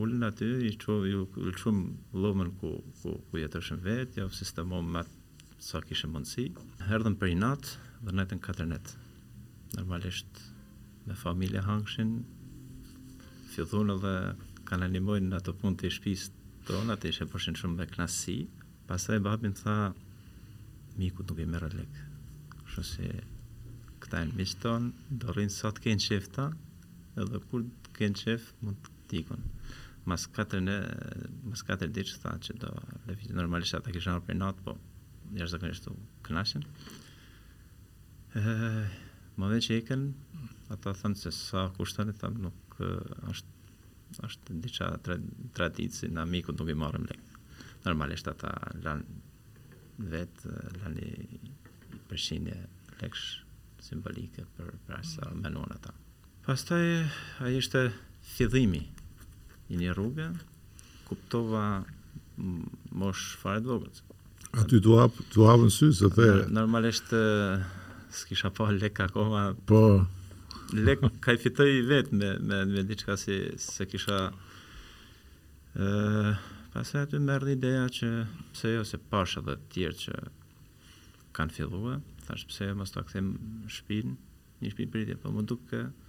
ullin 0.00 0.26
aty, 0.30 0.48
i 0.70 0.72
qovë, 0.82 1.10
ju 1.12 1.26
lëqëm 1.50 1.82
lëmën 2.24 2.54
ku, 2.62 2.72
ku, 3.02 3.14
ku 3.28 3.40
jetë 3.42 3.60
është 3.60 3.78
vetë, 3.86 4.22
ja, 4.22 4.30
sistemom 4.36 4.88
me 4.96 5.04
atë 5.04 5.60
sa 5.68 5.84
kishe 5.84 6.08
mundësi. 6.12 6.48
Herdhëm 6.88 7.14
për 7.20 7.34
i 7.34 7.38
natë, 7.44 7.76
dhe 8.04 8.12
natën 8.12 8.40
katërnet. 8.44 8.92
Normalisht 9.76 10.40
me 11.08 11.14
familje 11.16 11.62
hangshin, 11.64 12.10
fjithun 13.54 13.92
edhe 13.94 14.14
kanë 14.68 14.88
animojnë 14.90 15.30
në 15.30 15.38
ato 15.40 15.54
punë 15.60 15.78
të 15.80 15.90
shtëpisë 15.96 16.26
shpisë 16.28 16.64
tonë, 16.68 16.94
atë 16.94 17.12
ishe 17.14 17.26
përshin 17.32 17.56
shumë 17.60 17.78
me 17.80 17.86
knasi, 17.94 18.36
pasaj 18.88 19.20
babin 19.24 19.56
tha, 19.56 19.76
miku 21.00 21.24
nuk 21.28 21.40
i 21.40 21.46
merr 21.48 21.76
lekë, 21.78 22.04
shu 22.74 22.84
se 22.90 23.08
këta 24.04 24.20
në 24.28 24.36
miqë 24.42 24.60
tonë, 24.64 25.06
do 25.22 25.32
rrin 25.32 25.52
sot 25.56 25.80
kënë 25.84 26.08
qefta, 26.10 26.48
edhe 27.24 27.40
kur 27.48 27.64
kënë 27.98 28.20
qef, 28.26 28.50
mund 28.64 28.84
të 28.84 28.94
tikon. 29.14 29.40
Mas 30.04 30.26
katër 30.36 30.60
në, 30.66 30.76
mas 31.48 31.64
katër 31.64 31.88
ditë 31.96 32.12
që 32.12 32.20
tha 32.26 32.36
që 32.48 32.58
do, 32.66 32.74
normalisht 33.40 33.78
ata 33.80 33.94
kishë 33.94 34.18
në 34.18 34.26
për 34.28 34.38
natë, 34.44 34.66
po 34.68 34.76
njërë 35.38 35.72
u 35.88 35.96
kënaqën. 36.28 36.68
Ma 38.34 39.48
dhe 39.52 39.60
që 39.62 39.76
eken, 39.80 40.00
ata 40.74 40.90
thënë 40.98 41.18
se 41.20 41.30
sa 41.36 41.68
kushtën 41.76 42.10
e 42.10 42.14
thëmë, 42.18 42.40
nuk 42.46 42.78
është 43.30 43.52
është 44.26 44.56
diqa 44.64 44.88
tra, 45.06 45.14
traditë 45.56 46.06
në 46.16 46.20
amikët 46.26 46.58
nuk 46.60 46.68
i 46.70 46.74
marëm 46.80 47.06
lekë. 47.10 47.40
Normalisht 47.86 48.28
ata 48.32 48.50
lanë 48.82 50.10
vetë, 50.14 50.50
lanë 50.82 51.08
i 51.08 52.02
përshinje 52.10 52.54
lekësh 53.00 53.24
simbolike 53.88 54.44
për, 54.56 54.70
për 54.86 54.96
asa 55.00 55.26
mm. 55.30 55.40
menon 55.46 55.74
ata. 55.76 55.90
Pastaj, 56.46 56.86
a 57.42 57.50
ishte 57.54 57.84
fidhimi 58.36 58.82
i 59.74 59.78
një 59.80 59.94
rrugë, 59.96 60.28
kuptova 61.08 61.64
mosh 62.38 63.32
fare 63.44 63.62
të 63.64 63.70
vogët. 63.72 64.02
A 64.58 64.66
ty 64.70 64.78
të 64.82 64.98
hapë 65.02 65.64
në 65.66 65.72
sy, 65.78 65.90
se 66.00 66.10
the... 66.18 66.30
Normalisht, 66.54 67.10
s'kisha 68.14 68.50
pa 68.54 68.70
lek 68.70 69.00
akoma. 69.00 69.54
Po. 69.66 70.06
Lek 70.72 71.00
ka 71.22 71.32
i 71.34 71.38
fitoj 71.38 71.82
vet 71.88 72.12
me 72.12 72.34
me 72.38 72.64
me 72.66 72.82
diçka 72.86 73.16
si 73.20 73.36
se 73.60 73.86
kisha 73.86 74.30
ë 75.74 76.34
pastaj 76.74 77.04
aty 77.06 77.18
më 77.22 77.34
erdhi 77.38 77.56
ideja 77.58 77.84
që 77.96 78.10
pse 78.54 78.72
jo 78.76 78.84
se 78.88 78.98
pash 79.10 79.36
edhe 79.40 79.56
të 79.58 79.68
tjerë 79.74 79.98
që 80.04 80.14
kanë 81.34 81.54
filluar, 81.56 82.00
thash 82.26 82.46
pse 82.50 82.68
jo, 82.70 82.76
mos 82.78 82.92
ta 82.94 83.02
kthem 83.06 83.28
shtëpinë, 83.70 84.14
një 84.62 84.70
shtëpi 84.72 84.88
pritje, 84.94 85.16
po 85.18 85.30
më 85.34 85.44
duket 85.50 86.02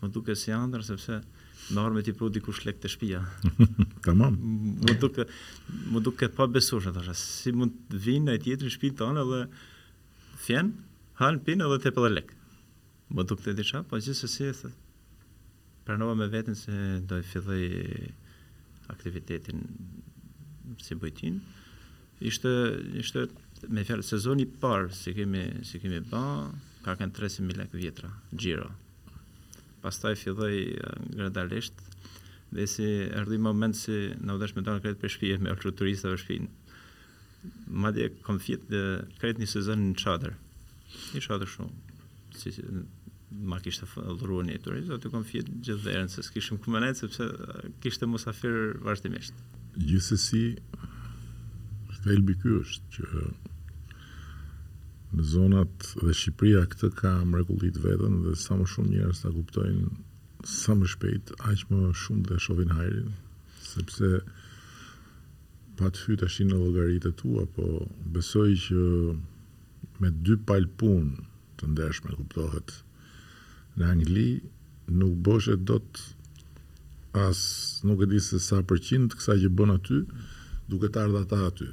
më 0.00 0.12
duket 0.14 0.40
si 0.42 0.54
ëndër 0.56 0.86
sepse 0.92 1.22
Në 1.68 1.82
orë 1.84 1.94
me 1.96 2.00
t'i 2.00 2.14
pru 2.16 2.30
dikush 2.32 2.62
lek 2.64 2.78
të 2.80 2.88
shpia. 2.88 3.18
Tamam. 4.06 4.38
më 4.88 4.94
duke, 5.02 5.26
më 5.92 6.00
duke 6.06 6.28
pa 6.32 6.46
besush, 6.48 6.86
e 6.88 6.92
thashe, 6.94 7.12
si 7.18 7.52
mund 7.52 7.74
vinë 8.06 8.38
e 8.38 8.40
tjetër 8.40 8.72
shpia 8.72 8.94
tonë 9.02 9.20
edhe 9.20 9.40
fjenë, 10.46 10.87
han 11.18 11.40
pinë 11.42 11.66
edhe 11.66 11.80
tepër 11.88 12.12
lek. 12.14 12.28
Më 13.14 13.24
duk 13.28 13.40
të 13.42 13.54
disha, 13.58 13.80
po 13.88 13.98
gjithë 13.98 14.14
se 14.20 14.28
si 14.30 14.44
e 14.46 14.52
thë. 14.54 14.70
Pranova 15.86 16.14
me 16.18 16.28
vetën 16.30 16.54
se 16.60 16.74
dojë 17.10 17.26
filloj 17.30 17.84
aktivitetin 18.92 19.64
si 20.84 20.94
bëjtin. 21.00 21.40
Ishte, 22.30 22.52
ishte 23.02 23.24
me 23.74 23.82
fjallë 23.88 24.06
sezoni 24.06 24.46
parë 24.62 24.92
si 24.94 25.14
kemi, 25.16 25.42
si 25.66 25.80
kemi 25.82 25.98
ba, 26.10 26.22
ka 26.84 26.94
kënë 27.00 27.16
300.000 27.16 27.56
lek 27.64 27.74
vjetra, 27.74 28.12
gjiro. 28.36 28.68
Pas 29.82 29.98
filloj 30.22 30.54
gradalisht, 31.16 31.80
dhe 32.54 32.64
si 32.70 32.90
ardi 33.18 33.38
moment 33.42 33.74
si 33.76 34.04
në 34.22 34.38
udesh 34.38 34.54
me 34.56 34.62
dalë 34.66 34.84
kretë 34.84 35.02
për 35.02 35.14
shpije 35.16 35.40
me 35.42 35.50
ultruturista 35.56 36.12
për 36.14 36.22
shpijin. 36.22 36.46
Ma 37.80 37.90
dhe 37.96 38.06
kom 38.26 38.38
fjetë 38.42 38.68
dhe 38.70 38.84
kretë 39.22 39.42
një 39.42 39.50
sezon 39.56 39.90
në 39.92 40.04
qadrë 40.04 40.38
isha 41.18 41.36
atë 41.36 41.48
shumë 41.52 42.04
si, 42.38 42.52
si 42.56 42.64
ma 43.48 43.58
kishte 43.60 43.86
dhuruar 44.20 44.46
një 44.48 44.56
turist 44.64 44.92
aty 44.94 45.10
kom 45.12 45.24
fjet 45.28 45.48
gjithë 45.54 45.82
verën 45.84 46.08
se 46.12 46.24
s'kishim 46.24 46.60
ku 46.64 46.72
sepse 47.00 47.26
kishte 47.84 48.06
musafir 48.08 48.78
vazhdimisht 48.90 49.34
gjithsesi 49.90 50.44
thelbi 52.04 52.34
ky 52.40 52.54
është 52.62 52.84
që 52.94 53.22
në 55.18 55.24
zonat 55.32 55.88
dhe 56.00 56.12
Shqipëria 56.16 56.60
këtë 56.72 56.90
ka 56.98 57.10
mrekullit 57.26 57.78
vetën 57.84 58.20
dhe 58.24 58.34
sa 58.38 58.54
më 58.60 58.66
shumë 58.72 58.90
njerëz 58.94 59.22
ta 59.24 59.32
kuptojnë 59.34 59.88
sa 60.48 60.76
më 60.78 60.88
shpejt 60.94 61.32
aq 61.50 61.64
më 61.72 61.82
shumë 62.02 62.22
dhe 62.30 62.38
shohin 62.44 62.72
hajrin 62.78 63.10
sepse 63.68 64.10
pa 65.80 65.90
të 65.92 66.04
hyrë 66.04 66.20
tash 66.24 66.38
në 66.48 66.60
llogaritë 66.62 67.12
tua 67.20 67.44
po 67.56 67.66
besoj 68.16 68.50
që 68.68 68.84
me 70.02 70.10
dy 70.24 70.34
palë 70.46 70.68
punë 70.78 71.24
të 71.58 71.68
ndeshme, 71.72 72.12
kuptohet, 72.18 72.72
në 73.78 73.88
Angli 73.92 74.26
nuk 74.98 75.16
bëshe 75.26 75.56
do 75.68 75.78
të 75.82 77.24
as 77.26 77.40
nuk 77.88 78.04
e 78.04 78.08
di 78.12 78.20
se 78.22 78.38
sa 78.42 78.60
përqind 78.70 79.16
kësa 79.16 79.36
që 79.42 79.50
bën 79.58 79.72
aty, 79.74 80.00
duke 80.70 80.90
të 80.94 81.02
ardha 81.04 81.24
ta 81.30 81.40
aty, 81.50 81.68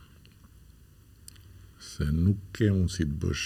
Se 1.84 2.08
nuk 2.16 2.40
ke 2.56 2.70
si 2.90 3.04
të 3.06 3.18
bësh 3.22 3.44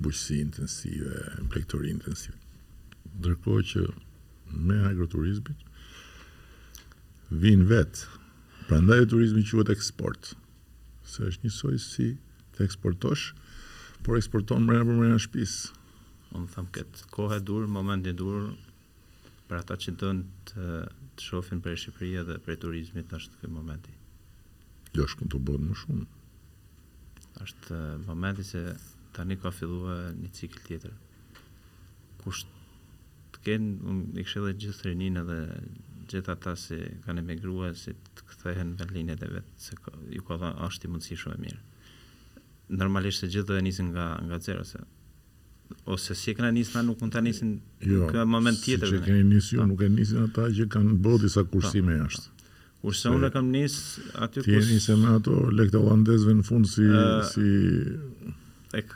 bujqësi 0.00 0.36
intensive, 0.40 1.22
plektori 1.52 1.90
intensive. 1.92 2.36
Ndërkohë 3.16 3.64
që 3.70 3.84
me 4.66 4.76
agroturizmit 4.90 5.64
vinë 7.42 7.66
vetë, 7.70 8.20
prandaj 8.68 9.00
turizmi 9.10 9.44
quhet 9.48 9.70
eksport, 9.72 10.34
se 11.06 11.26
është 11.30 11.46
një 11.46 11.52
soi 11.54 11.78
si 11.82 12.08
të 12.56 12.64
eksportosh, 12.66 13.32
por 14.06 14.18
eksporton 14.20 14.66
mrena 14.68 14.86
për 14.86 14.98
mrena 15.00 15.20
shpisë. 15.22 15.72
Unë 16.36 16.50
thamë 16.52 16.72
këtë 16.76 17.08
kohë 17.14 17.40
e 17.40 17.44
durë, 17.48 17.70
moment 17.72 18.06
i 18.06 18.12
durë, 18.16 18.52
për 19.48 19.62
ata 19.62 19.78
që 19.82 19.94
dënë 20.02 20.24
të, 20.50 20.68
të 21.16 21.24
shofin 21.28 21.60
për 21.64 21.78
Shqipëria 21.80 22.24
dhe 22.28 22.36
për 22.44 22.60
turizmit, 22.66 23.10
është 23.16 23.38
këtë 23.40 23.50
momenti? 23.54 23.94
Jo, 24.96 25.06
shkën 25.10 25.30
të 25.32 25.42
bëdë 25.48 25.70
më 25.70 25.78
shumë. 25.82 26.06
është 27.36 27.74
eh, 27.76 27.98
momenti 28.06 28.42
se 28.44 28.60
tani 29.16 29.36
ka 29.40 29.50
filluar 29.54 30.12
një 30.16 30.28
cikël 30.36 30.62
tjetër. 30.66 30.92
Kush 32.22 32.42
të 33.34 33.40
kenë, 33.46 33.72
unë 33.92 34.20
i 34.20 34.24
kishë 34.26 34.42
dhënë 34.46 34.62
gjithë 34.62 34.80
trenin 34.82 35.20
edhe 35.22 35.38
gjithë 36.10 36.32
ata 36.34 36.52
që 36.64 36.80
kanë 37.06 37.22
emigruar 37.24 37.72
se 37.78 37.94
të 37.96 38.26
kthehen 38.32 38.74
në 38.80 38.90
linjet 38.92 39.24
e 39.26 39.30
vet, 39.38 39.48
se 39.66 39.78
ka, 39.80 39.94
ju 40.14 40.22
ka 40.28 40.36
dhënë 40.42 40.62
ashtë 40.68 40.88
i 40.88 40.92
mundësi 40.92 41.18
shumë 41.22 41.38
mirë. 41.46 41.64
Normalisht 42.82 43.22
se 43.24 43.30
gjithë 43.32 43.50
do 43.52 43.56
të 43.58 43.64
nisin 43.68 43.90
nga 43.96 44.10
nga 44.28 44.40
zero 44.48 44.68
se 44.68 44.84
ose 45.90 46.14
si 46.18 46.30
kanë 46.38 46.52
nisën 46.60 46.76
ata 46.76 46.84
nuk 46.86 47.00
mund 47.02 47.10
ta 47.16 47.20
nisin 47.24 47.56
jo, 47.82 48.04
këtë 48.12 48.22
moment 48.30 48.58
tjetër. 48.62 48.90
Si 48.92 48.98
që 49.00 49.06
kanë 49.08 49.22
nisur, 49.32 49.56
jo, 49.56 49.64
nuk 49.72 49.80
e 49.82 49.88
nisin 49.96 50.22
ata 50.28 50.44
që 50.56 50.66
kanë 50.74 50.98
bërë 51.04 51.22
disa 51.24 51.42
kursime 51.50 51.96
po, 51.96 52.04
jashtë. 52.04 52.28
Po. 52.28 52.50
Kurse 52.86 53.10
unë 53.10 53.30
kam 53.34 53.48
nis 53.50 53.76
aty 54.22 54.44
kus. 54.46 54.68
Ti 54.84 54.94
me 55.00 55.16
ato 55.16 55.34
lekë 55.58 55.80
në 56.36 56.44
fund 56.46 56.68
si 56.70 56.84
uh, 56.86 57.24
si 57.26 57.46
Ek, 58.74 58.90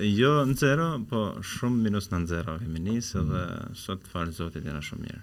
jo 0.00 0.30
në 0.48 0.54
zero, 0.56 0.86
po 1.10 1.20
shumë 1.44 1.82
minus 1.84 2.06
në 2.12 2.20
zero 2.30 2.54
kemi 2.62 2.80
nisë 2.86 3.20
mm. 3.20 3.26
dhe 3.32 3.76
sot 3.76 4.06
falë 4.08 4.32
zotit 4.38 4.64
jena 4.64 4.80
shumë 4.86 5.04
mirë. 5.06 5.20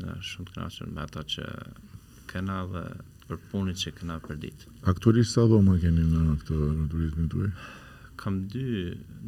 Dhe 0.00 0.14
shumë 0.30 0.48
të 0.50 0.54
knashën 0.54 0.94
me 0.96 1.02
ato 1.04 1.24
që 1.34 1.48
kena 2.32 2.62
dhe 2.72 2.84
për 3.28 3.40
punit 3.50 3.80
që 3.82 3.92
kena 3.98 4.16
për 4.24 4.40
ditë. 4.46 4.72
Aktualisht 4.94 5.36
sa 5.36 5.44
dhoma 5.52 5.76
keni 5.82 6.06
në 6.08 6.38
këtë 6.40 6.60
në 6.80 6.88
turizmin 6.94 7.28
të 7.34 7.52
Kam 8.24 8.40
dy 8.52 8.64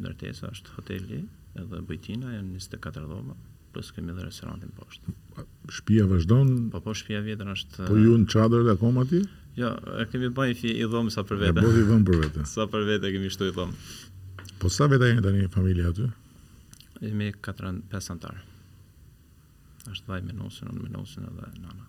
nërtesa, 0.01 0.49
është 0.55 0.73
hoteli 0.77 1.17
edhe 1.59 1.79
bëjtina, 1.89 2.31
janë 2.33 2.53
24 2.57 3.05
dhoma, 3.11 3.35
plus 3.75 3.91
kemi 3.93 4.15
dhe 4.17 4.23
restorantin 4.25 4.71
poshtë. 4.77 5.13
Shpia 5.77 6.05
vazhdon? 6.09 6.53
Po, 6.73 6.79
po, 6.85 6.95
shpia 6.95 7.19
vjetër 7.25 7.51
është... 7.53 7.85
Po 7.91 7.97
ju 8.01 8.15
në 8.21 8.29
qadrë 8.31 8.63
dhe 8.69 8.77
akoma 8.79 9.03
ti? 9.11 9.21
Jo, 9.57 9.69
e 10.01 10.05
kemi 10.11 10.27
bën 10.37 10.53
fi 10.55 10.69
i 10.77 10.85
dhomë 10.91 11.09
sa 11.09 11.23
për 11.25 11.39
vete. 11.41 11.61
Ja, 11.63 11.65
po 11.65 11.85
dhomë 11.89 12.05
për 12.05 12.17
vete. 12.23 12.43
Sa 12.57 12.67
për 12.69 12.83
vete 12.85 13.09
kemi 13.15 13.31
shtoi 13.33 13.49
dhomë. 13.55 13.93
Po 14.61 14.69
sa 14.73 14.85
vete 14.91 15.07
jeni 15.09 15.23
tani 15.25 15.47
familja 15.55 15.89
aty? 15.91 16.05
Jemi 17.01 17.31
4 17.47 17.71
5 17.89 18.09
antar. 18.13 18.37
Është 19.89 20.11
vaj 20.11 20.21
me 20.27 20.35
nosin, 20.37 20.69
nën 20.69 20.77
me 20.77 21.01
edhe 21.01 21.49
nana. 21.63 21.87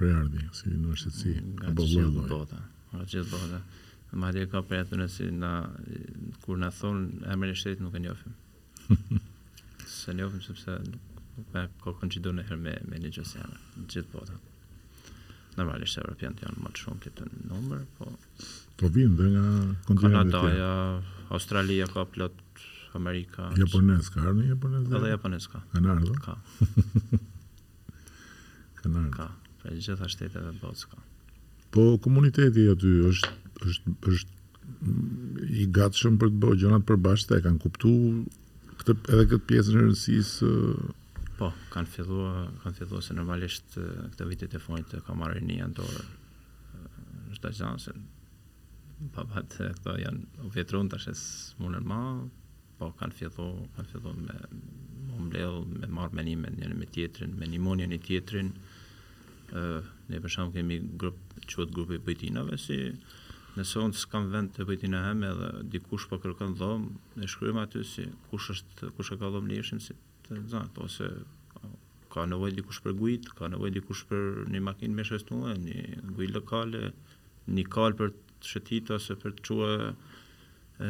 prej 0.00 0.16
ardhi, 0.22 0.48
si 0.56 0.70
universiteti 0.72 1.36
apo 1.68 1.84
vëllëdhë. 1.84 2.10
Nga 2.16 2.16
gjithë 2.16 2.28
botë. 2.36 2.64
Nga 2.96 3.06
gjithë 3.12 3.30
botë. 3.36 3.60
Ma 4.12 4.28
dhe 4.32 4.44
ka 4.52 4.60
për 4.68 4.76
jetë 4.82 4.96
nësi 5.00 5.26
na, 5.40 5.50
kur 6.44 6.58
në 6.60 6.68
thonë, 6.76 7.30
emre 7.32 7.48
në 7.48 7.56
shtetë 7.56 7.82
nuk 7.84 7.94
e 7.96 8.00
njofim. 8.04 8.34
Se 9.92 10.12
njofim 10.14 10.42
sepse 10.44 10.74
nuk, 10.84 11.06
nuk 11.38 11.54
me 11.54 11.62
ka 11.80 11.94
koncidu 12.00 12.34
në 12.36 12.44
herë 12.50 12.58
me, 12.60 12.74
me 12.92 12.98
një 13.00 13.12
gjësë 13.16 13.38
jemë, 13.38 13.60
në 13.80 13.86
gjithë 13.94 14.12
bota. 14.12 14.36
Normalisht 15.56 16.00
Europian 16.02 16.36
janë 16.42 16.60
më 16.64 16.72
të 16.76 16.82
shumë 16.84 17.00
këtë 17.06 17.28
në 17.30 17.48
numër, 17.52 17.80
po... 17.96 18.10
Po 18.82 18.90
vinë 18.92 19.16
dhe 19.18 19.28
nga 19.32 19.46
kontinentet 19.88 20.36
të 20.36 20.42
Kanadaja, 20.58 21.88
ka 21.96 22.04
plot, 22.16 22.42
Amerika... 23.00 23.48
Japonez, 23.62 24.10
ka 24.12 24.26
arë 24.26 24.34
në 24.42 24.50
Japonez? 24.50 24.90
Edhe 24.92 25.14
Japonez 25.14 25.46
ka. 25.52 25.62
Ka 25.72 25.80
në 25.86 25.94
arë, 25.94 26.10
dhe? 26.10 26.18
Ka. 26.20 27.20
ka 28.82 28.92
në 28.92 29.04
arë. 29.04 29.14
Ka, 29.16 29.30
për 29.64 29.80
gjitha 29.80 30.08
shtetet 30.12 30.42
dhe 30.44 30.52
botës 30.60 30.84
ka. 30.92 31.00
Po 31.72 31.86
komuniteti 32.04 32.66
aty 32.68 32.92
është 33.08 33.41
është 33.66 33.94
është 34.12 34.40
i 35.62 35.66
gatshëm 35.76 36.16
për 36.22 36.30
të 36.32 36.38
bërë 36.42 36.58
gjërat 36.62 36.84
përbashkëta, 36.88 37.36
e 37.40 37.44
kanë 37.46 37.60
kuptuar 37.64 38.74
këtë 38.80 38.94
edhe 39.14 39.26
këtë 39.32 39.46
pjesën 39.50 39.76
e 39.76 39.80
rëndësisë 39.82 40.48
uh, 40.48 40.98
po, 41.38 41.48
kanë 41.74 41.90
filluar, 41.92 42.46
kanë 42.62 42.78
filluar 42.78 43.04
se 43.06 43.16
normalisht 43.18 43.76
uh, 43.82 43.88
këto 44.14 44.26
vite 44.30 44.48
të 44.52 44.60
fundit 44.62 44.92
uh, 44.96 45.02
ka 45.06 45.16
marrë 45.18 45.42
një 45.46 45.58
antor 45.66 46.04
çdo 47.38 47.50
janë 47.58 47.82
se 47.82 47.94
papat 49.16 49.56
këto 49.80 49.96
janë 49.98 50.44
u 50.46 50.52
vetron 50.54 50.90
tash 50.92 51.08
es 51.10 51.22
më 51.58 51.82
më 51.90 52.00
po 52.78 52.92
kanë 53.00 53.18
filluar, 53.18 53.56
kanë 53.76 53.90
filluar 53.94 54.20
me 54.20 54.36
më 55.08 55.24
mbledh 55.26 55.80
me 55.82 55.90
marr 55.98 56.14
menime 56.20 56.46
me 56.50 56.58
njëri 56.60 56.78
me 56.82 56.86
tjetrin, 56.94 57.34
me 57.38 57.50
nimonin 57.50 57.90
një 57.94 57.98
tjetrin 58.06 58.54
ë 59.52 59.82
ne 60.08 60.20
për 60.24 60.32
shkak 60.32 60.54
kemi 60.54 60.78
grup 61.00 61.18
quhet 61.50 61.74
grupi 61.74 61.98
bëjtinave 62.06 62.56
si 62.58 62.78
Nëse 63.52 63.80
unë 63.84 63.98
s'kam 64.00 64.30
vend 64.32 64.54
të 64.56 64.64
vëjti 64.68 64.88
në 64.88 65.00
heme 65.10 65.30
dhe 65.38 65.48
di 65.74 65.80
kush 65.86 66.06
për 66.08 66.20
po 66.22 66.30
kërkën 66.30 66.54
dhomë, 66.60 66.92
në 67.20 67.26
shkryjmë 67.32 67.62
aty 67.66 67.82
si 67.88 68.04
kush 68.30 68.46
është, 68.54 68.88
kush 68.96 69.10
e 69.12 69.18
ka 69.20 69.28
dhomë 69.34 69.50
në 69.50 69.58
ishim 69.62 69.80
si 69.86 69.96
të 70.24 70.38
zanë, 70.52 70.70
po 70.78 70.86
se 70.94 71.08
ka 72.14 72.24
nëvoj 72.30 72.52
di 72.56 72.64
kush 72.68 72.80
për 72.86 72.96
gujtë, 73.02 73.34
ka 73.40 73.50
nëvoj 73.52 73.72
di 73.74 73.82
kush 73.90 74.06
për 74.08 74.24
një 74.54 74.62
makinë 74.70 74.96
me 75.00 75.04
shestu 75.10 75.42
një 75.66 75.76
gujtë 76.16 76.30
lokale, 76.38 76.84
një 77.58 77.66
kalë 77.76 77.98
për 78.00 78.14
të 78.16 78.54
shetit 78.54 78.94
ose 78.96 79.18
për 79.24 79.36
të 79.40 79.44
qua 79.50 79.70
e, 79.84 80.88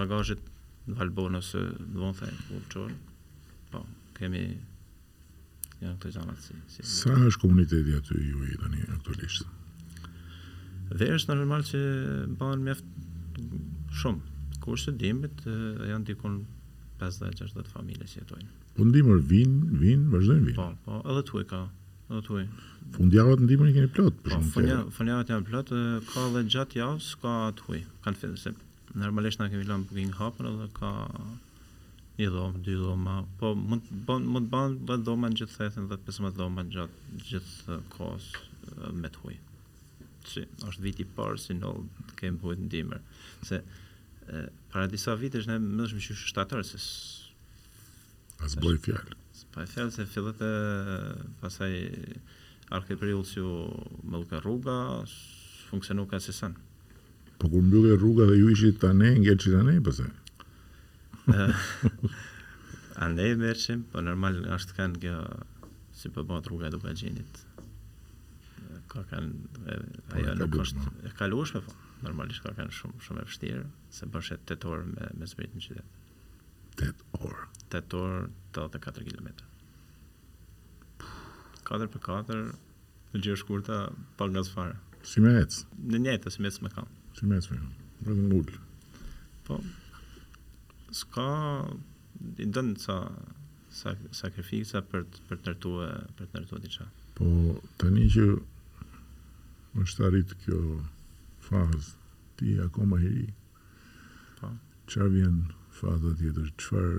bagajit 0.00 0.48
në 0.88 0.96
valbonë 1.02 1.42
ose 1.44 1.60
në 1.82 2.02
vonë 2.06 2.20
thejnë, 2.24 2.48
u 2.56 2.62
të 2.72 2.86
po, 3.74 3.84
kemi 4.16 4.42
janë 5.84 5.96
të 6.06 6.16
zanë 6.16 6.38
atësi. 6.38 6.58
Si, 6.72 6.88
Sa 7.02 7.18
është 7.28 7.44
komuniteti 7.44 8.00
aty 8.00 8.24
ju 8.32 8.44
i 8.48 8.56
dani 8.64 8.86
aktualishtë? 8.96 9.57
Dhe 10.96 11.06
është 11.14 11.34
normal 11.34 11.62
që 11.68 11.78
bëhen 12.40 12.62
mjaft 12.64 12.86
shumë. 14.00 14.36
Kurse 14.62 14.92
dimit 15.00 15.34
dimbit 15.44 15.88
janë 15.90 16.06
dikon 16.10 16.38
50-60 17.02 17.68
familje 17.72 18.08
që 18.12 18.22
jetojnë. 18.22 18.48
Po 18.78 18.86
ndimër 18.86 19.20
vin, 19.30 19.58
vin, 19.82 20.06
vazhdojnë 20.12 20.46
vin. 20.48 20.56
Po, 20.58 20.68
po, 20.86 21.00
edhe 21.12 21.24
tuaj 21.28 21.44
ka, 21.50 21.60
edhe 22.08 22.20
tuaj. 22.28 22.44
Fundjavat 22.96 23.42
ndimër 23.44 23.72
i 23.72 23.74
keni 23.76 23.90
plot 23.96 24.22
për 24.24 24.34
shumë. 24.34 24.52
Po, 24.54 24.78
fundjavat 24.98 25.32
janë 25.34 25.48
plot, 25.50 25.72
ka 26.12 26.24
dhe 26.36 26.44
gjatë 26.54 26.80
javës 26.80 27.10
ka 27.24 27.34
tuaj, 27.60 27.82
kanë 28.06 28.22
të 28.22 28.32
se 28.46 28.54
normalisht 28.98 29.42
në 29.42 29.50
kemi 29.52 29.68
lanë 29.68 29.90
për 29.90 30.00
gjingë 30.00 30.18
hapën 30.18 30.48
edhe 30.52 30.70
ka 30.78 30.92
i 32.18 32.26
dhomë, 32.34 32.62
dy 32.66 32.72
dhoma, 32.80 33.20
po 33.38 33.52
mund 33.58 33.84
të 33.86 34.40
banë 34.54 34.86
dhe 34.88 34.96
dhoma 35.06 35.28
në 35.32 35.38
gjithë 35.42 35.58
thethin 35.60 35.84
dhe 35.90 35.98
të 36.00 36.08
pesëmët 36.08 36.38
dhoma 36.40 36.64
gjat 36.74 36.96
gjithë 37.28 37.76
kohës 37.94 38.32
me 39.02 39.10
tuaj 39.14 39.36
që 40.26 40.44
është 40.68 40.82
viti 40.84 41.04
parë 41.16 41.38
si 41.42 41.56
të 41.60 42.14
kemë 42.18 42.40
pojtë 42.42 42.62
në 42.64 42.70
dimër. 42.72 43.02
Se 43.48 43.60
para 44.72 44.88
disa 44.92 45.14
vitesh 45.16 45.48
ne 45.48 45.58
më 45.62 45.78
dëshmë 45.82 46.04
që 46.06 46.16
shtatarë, 46.22 46.64
se 46.72 46.80
së... 46.82 48.46
As 48.46 48.56
bëj 48.62 48.78
fjallë. 48.86 49.16
Pa 49.54 49.64
e 49.64 49.68
fjallë 49.70 49.94
se 49.94 50.04
fillet 50.10 50.42
e 50.46 50.52
pasaj 51.40 51.72
arke 52.76 52.96
për 53.00 53.12
jullë 53.12 53.32
që 53.32 53.44
më 54.04 54.22
lukë 54.22 54.42
rruga, 54.44 54.76
funksionu 55.70 56.04
ka 56.10 56.20
se 56.22 56.34
sanë. 56.36 56.64
Po 57.40 57.48
kur 57.50 57.64
më 57.66 57.80
lukë 57.80 57.96
rruga 58.02 58.28
dhe 58.30 58.38
ju 58.42 58.52
ishi 58.54 58.72
të 58.76 58.82
po 58.82 58.92
ne, 59.00 59.14
nge 59.22 59.36
që 59.42 59.50
të 59.54 59.64
ne, 59.68 59.76
pëse? 59.86 60.08
Andaj 63.08 63.32
e 63.32 63.80
po 63.92 64.02
normal 64.04 64.40
është 64.58 64.78
kanë 64.78 65.02
kjo 65.02 65.18
si 65.96 66.10
përbohat 66.14 66.44
po 66.46 66.52
rruga 66.52 66.68
e 66.70 66.74
duka 66.74 66.94
gjenit 67.00 67.44
ka 68.88 69.04
kanë 69.10 69.76
po, 70.08 70.16
ajo 70.18 70.34
nuk 70.40 70.56
është 70.62 70.92
e 71.08 71.12
kaluarshme 71.18 71.60
po 71.66 71.74
normalisht 72.06 72.42
ka 72.44 72.54
kanë 72.56 72.74
shumë 72.74 73.04
shumë 73.04 73.24
e 73.24 73.28
vështirë 73.28 73.64
se 73.98 74.08
bësh 74.14 74.32
8 74.34 74.66
orë 74.70 74.88
me 74.88 75.08
me 75.20 75.28
zbrit 75.32 75.56
në 75.56 75.64
qytet 75.66 77.04
8 77.20 77.26
orë 77.28 77.46
8 77.80 77.98
orë 78.02 78.22
84 78.58 79.06
kilometra 79.10 79.52
4 81.72 81.90
për 81.94 82.04
4 82.08 82.38
në 82.48 83.24
gjerë 83.26 83.40
shkurta 83.42 83.78
pal 84.20 84.32
nga 84.34 84.44
zfarë 84.48 84.78
si 85.12 85.24
me 85.24 85.34
ec 85.42 85.60
në 85.94 86.02
njëtë 86.06 86.34
si 86.34 86.44
me 86.46 86.52
ecë 86.52 86.64
me 86.66 86.72
kam 86.76 86.88
si 87.18 87.28
me 87.28 87.40
ecë 87.42 87.54
me 87.54 87.64
kam 87.64 87.72
rëdhë 87.72 88.04
pra 88.04 88.20
në 88.20 88.30
mullë 88.34 88.62
po 89.48 89.58
s'ka 91.02 91.26
i 92.44 92.46
dënë 92.56 92.78
sa 92.86 92.98
sak 93.82 94.00
sakrifica 94.20 94.80
për 94.90 95.04
për 95.26 95.36
të 95.42 95.44
ndërtuar 95.44 95.98
për 96.18 96.26
të 96.30 96.32
ndërtuar 96.34 96.62
diçka. 96.62 96.86
Po 97.18 97.26
tani 97.78 98.06
që 98.14 98.24
është 99.76 100.04
arritë 100.08 100.36
kjo 100.44 100.58
fazë, 101.48 101.96
ti 102.38 102.54
e 102.56 102.64
ako 102.64 102.86
më 102.92 102.98
heri, 103.02 103.26
po. 104.38 104.50
që 104.88 105.08
vjen 105.12 105.38
fazë 105.80 106.12
tjetër, 106.20 106.48
qëfar 106.60 106.92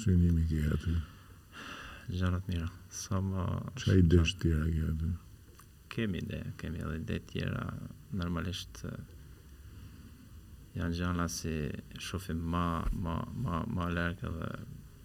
synimi 0.00 0.46
një 0.50 0.70
mi 0.86 0.98
Gjarat 2.10 2.46
mira, 2.50 2.66
sa 2.90 3.20
më... 3.22 3.42
Qa 3.78 3.94
i 3.94 4.02
desh 4.10 4.32
tjera 4.42 4.64
kje 4.72 4.88
aty 4.90 5.10
Kemi 5.94 6.18
dhe, 6.26 6.40
kemi 6.58 6.80
edhe 6.82 6.96
dhe 7.06 7.20
tjera, 7.28 7.62
normalisht 8.18 8.80
janë 10.74 10.96
gjana 10.98 11.28
si 11.30 11.52
shufim 11.98 12.40
ma, 12.50 12.64
ma, 13.02 13.16
ma, 13.44 13.60
ma 13.66 13.86
lërkë 13.90 14.30
dhe 14.38 14.50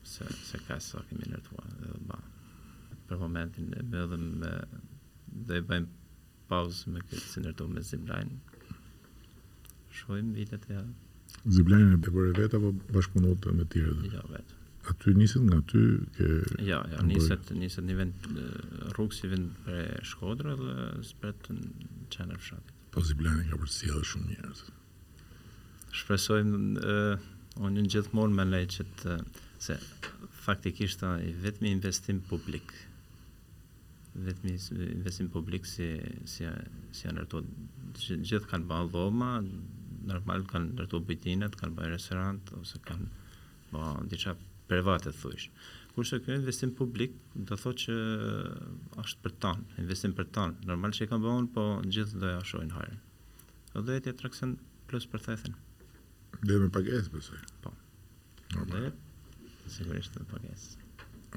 se, 0.05 0.25
se 0.49 0.57
ka 0.67 0.79
së 0.85 1.03
kemi 1.09 1.29
nërtuar 1.31 1.69
dhe 1.77 1.91
dhe 1.91 2.01
ba. 2.09 2.17
Për 3.09 3.21
momentin 3.21 3.69
e 3.81 3.85
bëdhëm 3.93 4.25
dhe 5.49 5.61
i 5.61 5.65
bëjmë 5.69 6.04
pauzë 6.51 6.93
me 6.93 7.01
këtë 7.05 7.23
si 7.31 7.41
nërtu 7.45 7.67
me 7.71 7.81
Ziblajnë. 7.89 8.59
Shohim 9.95 10.33
vitet 10.35 10.67
e 10.71 10.77
janë. 10.77 10.93
Ziblajnë 11.57 11.97
e 11.97 12.01
bërë 12.05 12.31
e 12.33 12.37
vetë 12.39 12.59
apo 12.59 12.71
bashkëpunot 12.95 13.49
me 13.57 13.67
tjere 13.73 13.93
dhe? 13.99 14.09
Ja, 14.13 14.23
jo, 14.23 14.27
vetë. 14.35 14.59
A 14.85 14.93
ty 15.01 15.13
nisit 15.17 15.41
nga 15.47 15.59
ty 15.71 15.81
ke... 16.17 16.29
Ja, 16.29 16.65
jo, 16.69 16.79
ja 16.93 16.97
jo, 16.99 17.03
nisit, 17.09 17.51
nisit 17.57 17.85
një 17.87 17.95
vend 18.01 18.27
rrugë 18.93 19.21
i 19.25 19.31
vend 19.33 19.53
për 19.65 19.79
e 19.81 19.85
shkodrë 20.11 20.55
dhe 20.61 20.75
së 21.09 21.19
për 21.23 21.53
në 21.59 21.93
qenër 22.15 22.45
po 22.49 22.59
e 22.59 22.73
Po 22.95 23.01
Ziblajnë 23.09 23.47
ka 23.51 23.57
për 23.61 23.67
të 23.71 23.75
si 23.77 23.89
edhe 23.93 24.05
shumë 24.11 24.29
njërët. 24.29 24.59
Shpresojmë, 25.99 26.83
uh, 26.83 27.29
onë 27.61 27.75
një 27.77 27.93
gjithë 27.95 28.13
morë 28.19 28.37
me 28.43 28.61
që 28.75 28.85
të, 29.01 29.17
se 29.65 29.75
faktikisht 30.45 31.01
ta 31.01 31.15
i 31.27 31.31
vetëmi 31.43 31.71
investim 31.73 32.19
publik, 32.29 32.71
vetëm 34.15 34.51
investim 34.97 35.29
publik 35.31 35.65
si 35.67 35.87
si 36.33 36.47
si 36.95 37.05
janë 37.07 37.25
gjithë 37.99 38.47
kanë 38.51 38.67
bën 38.69 38.89
dhoma 38.93 39.29
normal 40.09 40.45
kanë 40.51 40.69
ndërtu 40.75 41.01
bujtinat 41.09 41.57
kanë 41.59 41.75
bën 41.77 41.91
restorant 41.95 42.53
ose 42.61 42.79
kanë 42.87 43.09
bën 43.73 44.09
diçka 44.11 44.33
private 44.71 45.11
thujsh 45.17 45.49
kurse 45.95 46.19
ky 46.25 46.37
investim 46.39 46.71
publik 46.79 47.17
do 47.35 47.59
thotë 47.59 47.83
që 47.85 47.95
është 49.03 49.21
për 49.27 49.35
ton 49.45 49.67
investim 49.83 50.15
për 50.21 50.31
ton 50.37 50.55
normal 50.71 50.95
që 50.95 51.05
e 51.07 51.11
kanë 51.11 51.27
bën 51.27 51.51
po 51.57 51.67
gjithë 51.97 52.23
do 52.23 52.31
ja 52.35 52.39
shohin 52.51 52.71
harën 52.77 52.99
do 53.73 53.83
e 53.91 53.97
jetë 53.99 54.15
atraksion 54.15 54.55
plus 54.87 55.09
për 55.13 55.27
thëthën 55.29 55.59
dhe 56.47 56.61
me 56.63 56.71
pagesë 56.77 57.11
besoj 57.17 57.43
po 57.65 57.75
normal 58.55 58.91
sigurisht 59.75 60.15
me 60.21 60.27
pagesë 60.35 60.85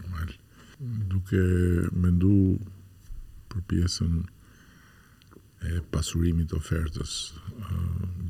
normal 0.02 0.38
duke 0.80 1.38
mendu 1.98 2.32
për 3.50 3.62
pjesën 3.70 4.18
e 5.68 5.80
pasurimit 5.92 6.52
ofertës. 6.54 7.14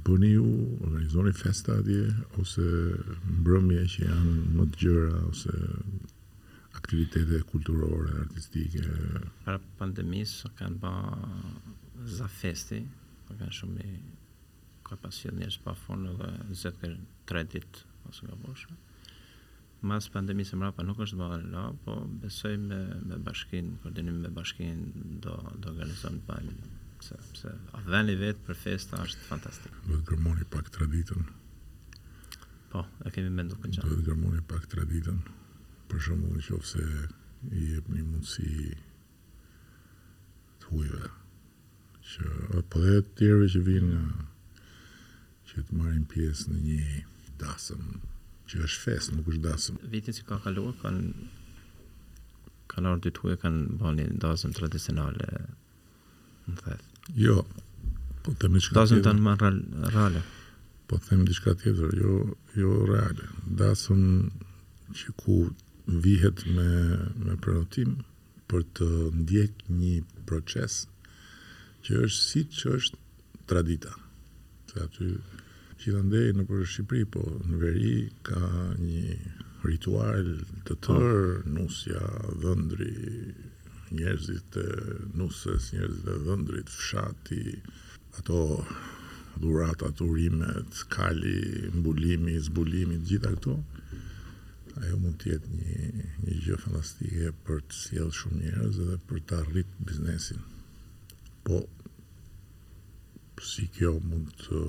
Bëni 0.06 0.30
ju, 0.32 0.44
organizoni 0.88 1.34
festa 1.36 1.74
atje, 1.82 2.06
ose 2.40 2.64
mbrëmje 3.40 3.82
që 3.94 4.06
janë 4.06 4.36
më 4.56 4.66
të 4.72 4.78
gjëra, 4.80 5.10
ose 5.28 5.58
aktivitete 6.78 7.42
kulturore, 7.52 8.14
artistike? 8.22 8.86
Para 9.44 9.60
pandemisë, 9.80 10.54
kanë 10.58 10.80
ba 10.84 10.94
za 12.16 12.30
festi, 12.38 12.80
kanë 13.28 13.52
shumë 13.60 13.92
ka 14.88 14.96
pasjet 15.04 15.36
njështë 15.36 15.66
pa 15.66 15.76
fornë 15.84 16.16
dhe 16.22 16.32
zetë 16.62 16.94
kërë 17.28 17.44
ditë, 17.58 17.88
ose 18.08 18.24
nga 18.24 18.40
mas 19.86 20.08
pandemisë 20.10 20.56
më 20.58 20.66
rapa 20.70 20.82
nuk 20.82 20.98
është 21.04 21.18
bërë 21.20 21.48
la, 21.52 21.66
po 21.84 21.94
besoj 22.22 22.54
me, 22.60 22.78
me 23.06 23.18
bashkin, 23.22 23.68
koordinim 23.82 24.16
me 24.24 24.30
bashkin, 24.34 24.80
do, 25.22 25.34
do 25.62 25.70
organizohen 25.72 26.16
të 26.20 26.30
bëjmë, 26.30 26.70
se, 27.06 27.18
se 27.38 27.52
a 27.78 27.82
veni 27.86 28.16
vetë 28.18 28.42
për 28.48 28.58
festa 28.58 28.98
është 29.04 29.26
fantastik. 29.28 29.76
Do 29.86 30.00
të 30.00 30.08
gërmoni 30.14 30.48
pak 30.54 30.72
traditën. 30.74 31.28
Po, 32.72 32.82
e 33.06 33.12
kemi 33.14 33.30
mendu 33.34 33.58
këtë 33.62 33.76
gjatë. 33.76 33.92
Do 33.92 34.00
të 34.00 34.06
gërmoni 34.10 34.42
pak 34.50 34.66
traditën, 34.74 35.22
për 35.92 36.02
shumë 36.08 36.32
nëse 36.34 36.88
i 37.62 37.68
jep 37.76 37.88
një 37.94 38.02
mundësi 38.02 38.50
të 40.58 40.72
hujve, 40.74 41.06
që 42.14 42.26
për 42.50 42.66
po 42.74 42.82
dhe 42.82 42.96
të 43.06 43.14
tjerëve 43.22 43.50
që 43.54 43.62
vinë 43.70 43.92
nga 43.92 44.28
që 45.52 45.62
të 45.68 45.74
marim 45.78 46.02
pjesë 46.10 46.50
në 46.50 46.58
një 46.66 46.88
dasëm 47.40 47.84
që 48.50 48.62
është 48.66 48.82
fest, 48.84 49.10
nuk 49.16 49.28
është 49.28 49.42
dasëm. 49.44 49.78
Vitin 49.92 50.16
që 50.16 50.24
ka 50.30 50.38
kaluar, 50.46 50.74
kanë 50.80 51.26
kanë 52.72 52.90
orë 52.94 53.02
dy 53.04 53.10
tuje, 53.16 53.36
kanë 53.42 53.76
bërë 53.80 53.94
një 53.98 54.06
dasëm 54.24 54.52
tradicionale 54.56 55.28
në 56.48 56.58
fest. 56.64 56.86
Jo, 57.18 57.38
po 58.24 58.32
të 58.38 58.50
më 58.52 58.62
që 58.64 58.70
ka 58.70 58.74
tjetër. 58.74 58.78
Dasëm 58.80 59.06
të 59.06 59.14
në 59.18 59.24
marë 59.28 59.94
rale. 59.96 60.22
Po 60.88 60.98
të 61.04 61.18
më 61.20 61.26
që 61.32 61.38
tjetër, 61.64 61.96
jo, 62.02 62.18
jo 62.60 62.72
reale. 62.90 63.28
Dasëm 63.60 64.04
që 64.98 65.16
ku 65.20 65.40
vihet 66.04 66.44
me, 66.54 66.68
me 67.26 67.36
prenotim 67.40 67.98
për 68.48 68.64
të 68.78 68.90
ndjek 69.24 69.66
një 69.82 69.96
proces 70.28 70.82
që 71.84 72.04
është 72.06 72.22
si 72.28 72.46
që 72.60 72.76
është 72.78 73.02
tradita. 73.48 73.92
Të 74.68 74.80
aty 74.86 75.10
që 75.78 76.00
në 76.10 76.44
për 76.48 76.64
Shqipëri, 76.70 77.06
po 77.14 77.20
në 77.48 77.56
veri 77.60 77.92
ka 78.26 78.38
një 78.82 79.18
ritual 79.66 80.32
të 80.66 80.76
tërë, 80.84 81.28
ah. 81.38 81.44
nusja 81.56 82.00
dhëndri, 82.42 82.94
njerëzit 83.98 84.48
të 84.56 84.64
nusës, 85.20 85.68
njerëzit 85.74 86.04
të 86.10 86.16
dhëndrit, 86.26 86.72
fshati, 86.78 87.42
ato 88.18 88.40
dhurat, 89.40 89.82
ato 89.88 90.08
rimet, 90.10 90.82
mbulimi, 91.78 92.34
zbulimi, 92.48 92.98
gjitha 93.06 93.30
këto, 93.38 93.54
ajo 94.82 94.98
mund 95.02 95.22
jetë 95.26 95.54
një, 95.54 96.04
një 96.26 96.34
gjë 96.44 96.60
fantastike 96.66 97.30
për 97.46 97.62
të 97.70 97.82
sjellë 97.84 98.16
shumë 98.18 98.42
njerëz 98.42 98.82
edhe 98.84 98.98
për 99.08 99.22
të 99.28 99.38
arritë 99.42 99.86
biznesin. 99.88 100.42
Po, 101.46 101.62
si 103.52 103.68
kjo 103.76 103.94
mund 104.02 104.34
të 104.44 104.62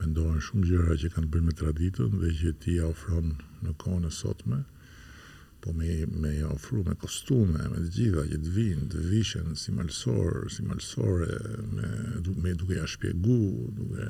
mendojnë 0.00 0.42
shumë 0.44 0.68
gjëra 0.70 0.96
që 1.02 1.10
kanë 1.14 1.30
bërë 1.34 1.46
me 1.48 1.54
traditën 1.60 2.16
dhe 2.22 2.32
që 2.40 2.52
ti 2.64 2.76
ja 2.78 2.88
ofronë 2.92 3.36
në 3.66 3.74
kone 3.80 4.10
e 4.10 4.16
sotme, 4.18 4.60
po 5.64 5.72
me, 5.74 5.96
me 6.22 6.32
ja 6.38 6.50
ofru 6.52 6.82
me 6.86 6.94
kostume, 7.02 7.62
me 7.72 7.82
gjitha 7.90 8.26
që 8.30 8.40
të 8.44 8.54
vinë, 8.58 8.86
të 8.92 9.04
vishën 9.10 9.54
si 9.58 9.74
malsorë, 9.74 10.44
si 10.54 10.66
malsore, 10.68 11.32
me, 11.72 11.90
me 12.44 12.54
duke 12.62 12.78
ja 12.78 12.86
shpjegu, 12.90 13.40
duke, 13.80 14.08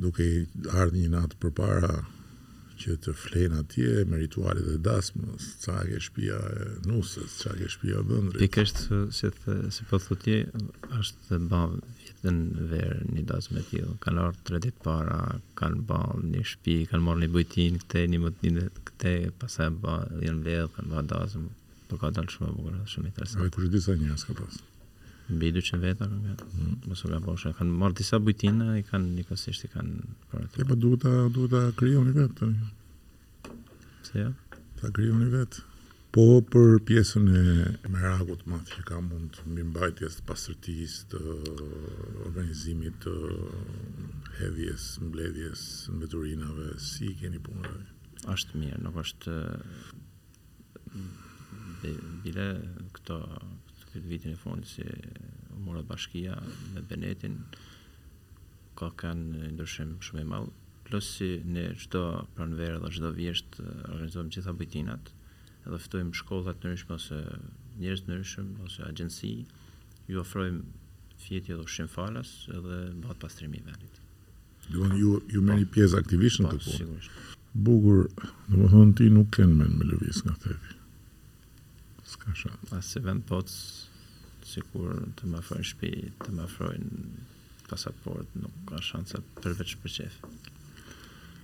duke 0.00 0.30
ardhë 0.74 1.04
një 1.04 1.12
natë 1.16 1.40
për 1.42 1.54
para 1.58 1.92
që 2.80 2.94
të 3.04 3.12
flenë 3.20 3.58
atje, 3.60 4.04
me 4.08 4.16
ritualit 4.22 4.68
e 4.72 4.78
dasmës, 4.80 5.50
ca 5.64 5.82
ke 5.84 5.98
shpia 6.00 6.38
nusës, 6.88 7.34
ca 7.42 7.52
ke 7.58 7.66
shpia 7.68 8.00
bëndrit. 8.08 8.44
I 8.46 8.48
kështë, 8.54 9.00
si, 9.12 9.28
si 9.74 9.84
përthu 9.90 10.08
po 10.14 10.16
ti, 10.22 10.38
është 10.98 11.26
dhe 11.28 11.40
bavë, 11.50 11.82
dhe 12.22 12.32
në 12.36 12.64
verë 12.70 12.98
një 13.16 13.22
dasë 13.28 13.54
me 13.56 13.62
tjilë. 13.68 13.92
Kanë 14.04 14.24
orë 14.24 14.40
3 14.48 14.60
ditë 14.66 14.82
para, 14.84 15.20
kanë 15.60 15.84
balë 15.88 16.28
një 16.34 16.42
shpi, 16.52 16.76
kanë 16.90 17.04
morë 17.06 17.22
një 17.24 17.30
bujtin 17.36 17.78
këte, 17.80 18.02
një 18.12 18.20
mëtë 18.26 18.50
një 18.56 18.64
këte, 18.88 19.14
pasaj 19.40 19.70
ba, 19.82 19.94
jenë 20.24 20.40
mbledhë, 20.42 20.66
kanë 20.74 20.92
balë 20.94 21.12
dasë, 21.14 21.42
për 21.90 22.02
ka 22.02 22.10
dalë 22.18 22.34
shumë 22.34 22.50
e 22.52 22.58
bukër, 22.58 22.76
shumë 22.94 23.08
i 23.08 23.14
tërsa. 23.16 23.46
A 23.46 23.70
disa 23.76 23.96
një 24.02 24.10
asë 24.16 24.28
ka 24.28 24.36
pasë? 24.40 24.66
Mbi 25.30 25.52
200 25.54 25.82
veta, 25.84 26.08
kanë 26.10 26.26
gëtë, 26.26 26.50
mm. 26.58 26.76
mësë 26.90 27.10
ka 27.14 27.22
poshë. 27.24 27.54
Kanë 27.60 27.78
morë 27.84 27.98
disa 28.02 28.20
bujtina, 28.26 28.70
i 28.80 28.84
kanë 28.90 29.16
një 29.16 29.26
kësisht, 29.30 29.66
i 29.68 29.72
kanë 29.72 30.14
për 30.32 30.44
E, 30.44 30.52
pa 30.60 30.68
po 30.72 30.76
duhet 30.76 31.08
të 31.54 31.64
kryo 31.80 32.02
një 32.08 32.14
vetë, 32.20 32.36
të 32.36 32.52
një. 32.52 34.06
Se 34.10 34.24
jo? 34.24 34.32
Ta 34.80 34.90
kryo 34.96 35.14
një 35.22 35.28
vetë. 35.38 35.66
Po 36.10 36.22
për 36.52 36.72
pjesën 36.86 37.26
e 37.38 37.42
meragut 37.94 38.40
të 38.42 38.48
madh 38.50 38.70
që 38.74 38.82
ka 38.88 38.96
mund 39.08 39.36
mbi 39.46 39.62
mbajtjes 39.68 40.16
të 40.18 40.22
pastërtisë 40.30 41.04
të 41.12 41.18
organizimit 42.22 42.96
të 43.04 43.12
hedhjes, 44.40 44.86
mbledhjes, 45.06 45.62
mbeturinave, 45.94 46.66
si 46.86 47.12
i 47.12 47.14
keni 47.20 47.38
punën? 47.46 47.84
Është 48.34 48.58
mirë, 48.62 48.80
nuk 48.88 48.98
është 49.04 49.34
mm, 50.90 52.02
bile 52.26 52.48
këto 52.98 53.20
këtë 53.84 54.02
vitin 54.10 54.34
e 54.34 54.40
fundit 54.42 54.72
si 54.72 54.88
mora 55.68 55.84
bashkia 55.92 56.40
me 56.74 56.82
Benetin 56.90 57.38
ka 58.82 58.90
kanë 59.04 59.46
ndryshim 59.54 59.94
shumë 60.02 60.26
i 60.26 60.30
madh. 60.34 60.50
Plus 60.90 61.06
si 61.20 61.30
ne 61.54 61.68
çdo 61.84 62.04
pranverë 62.34 62.82
dhe 62.82 62.92
çdo 62.98 63.14
vjeshtë 63.20 63.62
eh, 63.62 63.88
organizojmë 63.94 64.34
qitha 64.40 64.50
bujtinat, 64.58 65.14
edhe 65.68 65.78
ftojmë 65.86 66.14
shkolla 66.20 66.54
të 66.54 66.60
ndryshme 66.70 66.96
ose 66.98 67.18
njerëz 67.80 68.02
të 68.04 68.10
ndryshëm 68.12 68.48
ose 68.66 68.84
agjenci, 68.88 69.30
ju 70.10 70.20
ofrojmë 70.24 71.18
fjetje 71.24 71.56
dhe 71.58 71.64
ushim 71.68 71.90
falas 71.94 72.30
edhe 72.58 72.78
mbat 73.00 73.20
pastrimi 73.24 73.60
i 73.60 73.66
vendit. 73.66 73.98
Duan 74.70 74.96
ju 75.00 75.18
ju 75.34 75.42
merrni 75.42 75.66
pjesë 75.74 76.00
aktivisht 76.00 76.40
po, 76.42 76.48
në 76.48 76.54
këtë. 76.54 76.76
Sigurisht. 76.78 77.36
Bukur, 77.66 78.06
domethënë 78.48 78.96
ti 79.00 79.08
nuk 79.16 79.30
ken 79.36 79.54
mend 79.58 79.76
me 79.80 79.88
lëviz 79.90 80.22
nga 80.26 80.36
thepi. 80.44 80.76
Ska 82.12 82.34
shumë. 82.42 82.70
Asë 82.78 82.86
se 82.94 83.02
vend 83.06 83.26
pots, 83.28 83.58
sikur 84.54 84.94
të 85.18 85.30
më 85.32 85.42
afrojnë 85.42 85.68
shpi, 85.72 85.92
të 86.24 86.36
më 86.38 86.46
afrojnë 86.46 87.04
pasaport, 87.70 88.32
nuk 88.42 88.56
ka 88.70 88.80
shansa 88.86 89.22
përveç 89.42 89.76
për 89.82 89.96
qefë 89.98 90.32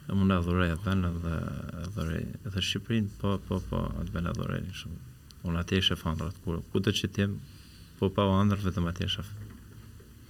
e 0.07 0.15
mund 0.15 0.31
të 0.31 0.37
dhuroj 0.47 0.67
atë 0.75 0.85
vend 0.87 1.05
edhe 1.09 1.35
dhuroj 1.97 2.19
edhe 2.47 2.61
Shqipërinë, 2.69 3.11
po 3.21 3.29
po 3.49 3.57
po 3.71 3.79
atë 4.03 4.13
vend 4.15 4.29
e 4.31 4.33
dhuroj 4.39 4.59
shumë. 4.81 4.99
Unë 5.49 5.59
atë 5.63 5.73
ishe 5.81 5.95
fondrat 5.99 6.37
kur 6.45 6.55
kudo 6.71 6.91
që 6.99 7.07
ti 7.17 7.25
po 7.99 8.05
pa 8.15 8.23
ëndër 8.43 8.59
vetëm 8.69 8.85
atë 8.93 9.01
ishe. 9.09 9.23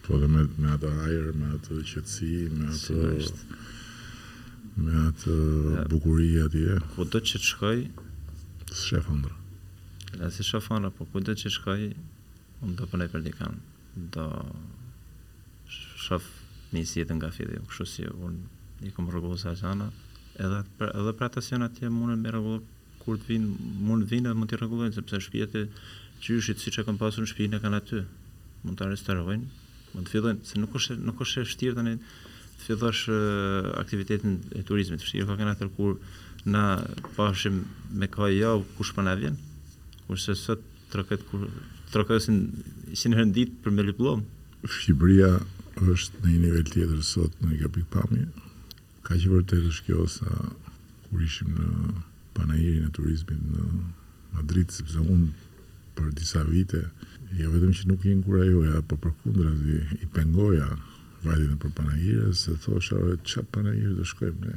Po 0.06 0.12
dhe 0.22 0.28
me 0.32 0.40
me 0.62 0.68
atë 0.76 0.88
ajër, 1.06 1.26
me 1.40 1.48
atë 1.58 1.72
qetësi, 1.92 2.34
me 2.56 2.64
atë 2.72 2.96
me 4.86 4.94
atë 5.10 5.32
bukuria 5.92 6.42
atje. 6.50 6.74
Kudo 6.96 7.18
që 7.28 7.36
të 7.42 7.46
shkoj 7.52 7.80
s'e 8.82 8.98
fondra. 9.08 9.34
Ja 10.20 10.26
si 10.32 10.42
s'e 10.44 10.58
fondra, 10.64 10.90
po 10.96 11.04
kudo 11.12 11.32
që 11.36 11.48
shkoj 11.60 11.82
unë 12.64 12.74
do 12.80 12.84
punoj 12.88 13.08
për 13.12 13.20
dikën. 13.28 13.54
Do 14.16 14.24
shof 16.06 16.24
nisi 16.72 16.94
jetën 17.02 17.16
nga 17.20 17.28
fillim, 17.32 17.64
kështu 17.68 17.84
si 17.92 18.02
unë 18.08 18.40
i 18.82 18.90
kom 18.90 19.08
rregullu 19.10 19.38
sa 19.38 19.52
edhe 20.44 20.58
për, 20.78 20.90
edhe 20.92 21.12
për 21.16 21.24
ata 21.30 21.40
atje 21.68 21.88
mundën 21.92 22.20
me 22.20 22.32
rregull 22.34 22.58
kur 23.04 23.16
të 23.18 23.28
vinë, 23.28 23.52
mund 23.88 24.04
të 24.04 24.10
vinë 24.10 24.28
edhe 24.28 24.36
mund 24.38 24.50
të 24.52 24.58
rregullojnë 24.60 24.94
sepse 24.98 25.20
shtëpia 25.24 25.46
të 25.48 25.62
qyshit 26.20 26.60
siç 26.60 26.78
e 26.78 26.84
kanë 26.84 27.00
pasur 27.00 27.24
në 27.24 27.30
shtëpinë 27.30 27.60
kanë 27.62 27.78
aty. 27.80 28.02
Mund 28.66 28.76
ta 28.76 28.88
restorojnë 28.90 29.44
mund 29.94 30.06
të 30.06 30.12
fillojnë 30.12 30.44
se 30.50 30.60
nuk 30.60 30.76
është 30.76 30.98
nuk 31.06 31.24
është 31.24 31.40
e 31.40 31.46
vështirë 31.46 31.76
tani 31.78 31.94
të 32.58 32.66
fillosh 32.66 33.06
uh, 33.08 33.70
aktivitetin 33.80 34.36
e 34.60 34.64
turizmit. 34.68 35.00
Vështirë 35.00 35.28
ka 35.30 35.38
kanë 35.40 35.56
atë 35.56 35.70
kur 35.78 35.94
na 36.52 36.66
pashim 37.16 37.62
me 38.02 38.08
ka 38.12 38.28
jo 38.34 38.58
kush 38.76 38.92
po 38.98 39.04
na 39.08 39.16
vjen. 39.16 39.38
Kurse 40.06 40.36
sot 40.36 40.60
troket 40.92 41.24
kur 41.30 41.48
trokosin 41.94 42.44
sin 42.94 43.16
ditë 43.32 43.56
për 43.64 43.72
me 43.78 43.86
diplomë. 43.88 44.26
Shqipëria 44.66 45.32
është 45.94 46.24
në 46.26 46.32
një 46.34 46.42
nivel 46.44 46.68
tjetër 46.74 47.00
sot 47.06 47.44
në 47.44 47.54
një 47.54 47.72
pamje, 47.92 48.26
ka 49.06 49.14
që 49.14 49.28
vërtet 49.32 49.62
është 49.70 49.84
kjo 49.86 50.04
sa 50.10 50.28
kur 51.06 51.22
ishim 51.22 51.52
në 51.54 51.68
panajirin 52.36 52.88
e 52.88 52.94
turizmit 52.96 53.44
në 53.52 53.66
Madrid, 54.36 54.72
sepse 54.74 55.00
unë 55.00 55.28
për 55.96 56.08
disa 56.18 56.42
vite, 56.48 56.80
jo 57.38 57.52
vetëm 57.54 57.70
që 57.78 57.86
nuk 57.88 58.02
i 58.10 58.16
nkura 58.18 58.44
joja, 58.50 58.80
po 58.90 58.98
për 59.04 59.14
kundra 59.22 59.52
zi, 59.62 59.78
i 60.02 60.08
pengoja 60.16 60.66
vajtën 61.22 61.54
e 61.54 61.60
për 61.62 61.72
panajirës, 61.78 62.42
se 62.48 62.56
thosha, 62.66 62.98
që 63.32 63.44
panajirë 63.54 63.94
të 64.00 64.08
shkojmë 64.10 64.48
ne? 64.48 64.56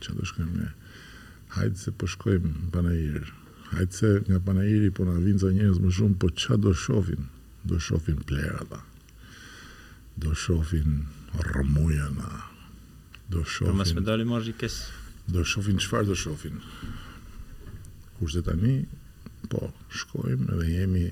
Që 0.00 0.16
të 0.16 0.28
shkojmë 0.32 0.56
ne? 0.64 0.72
Hajtë 1.58 1.84
se 1.84 1.92
për 1.92 1.98
po 2.02 2.10
shkojmë 2.16 2.56
panajirë. 2.74 3.28
Hajtë 3.74 4.00
se 4.00 4.10
nga 4.30 4.40
panajeri 4.48 4.90
po 4.96 5.06
nga 5.08 5.20
vinë 5.24 5.44
za 5.44 5.52
njërës 5.54 5.80
më 5.84 5.94
shumë, 6.00 6.18
po 6.24 6.32
që 6.32 6.58
do 6.64 6.74
shofin? 6.84 7.28
Do 7.70 7.78
shofin 7.88 8.18
plera, 8.28 8.64
da. 8.72 8.80
Do 10.24 10.34
shofin 10.34 11.00
rëmuja 11.54 12.10
na, 12.16 12.30
Do 13.30 13.42
po 13.42 13.50
shofin 13.50 13.66
Për 13.72 13.76
mas 13.80 13.90
medali 13.96 14.26
marrë 14.28 14.52
kes. 14.60 14.74
Do 15.30 15.42
shohin 15.50 15.80
çfarë 15.82 16.06
do 16.12 16.16
shohin. 16.18 16.60
Kurse 18.18 18.42
tani 18.46 18.74
po 19.50 19.70
shkojmë 20.00 20.52
edhe 20.54 20.66
jemi 20.74 21.06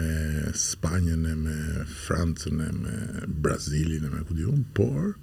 me 0.00 0.10
Spanjën 0.62 1.22
e 1.30 1.34
me 1.44 1.56
Francën 2.04 2.60
e 2.66 2.70
me 2.80 2.96
Brazilin 3.46 4.08
e 4.08 4.10
me 4.12 4.20
këtë 4.26 4.44
jumë, 4.44 4.64
por 4.76 5.14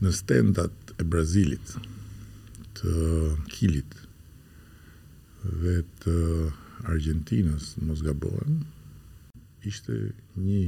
në 0.00 0.14
stendat 0.16 0.94
e 0.96 1.06
Brazilit, 1.14 1.74
të 2.80 2.96
Kilit 3.52 3.98
dhe 5.44 5.76
të 6.06 6.16
Argentinës, 6.94 7.74
mos 7.84 8.00
gabojmë, 8.06 8.62
ishte 9.66 9.92
një 10.36 10.62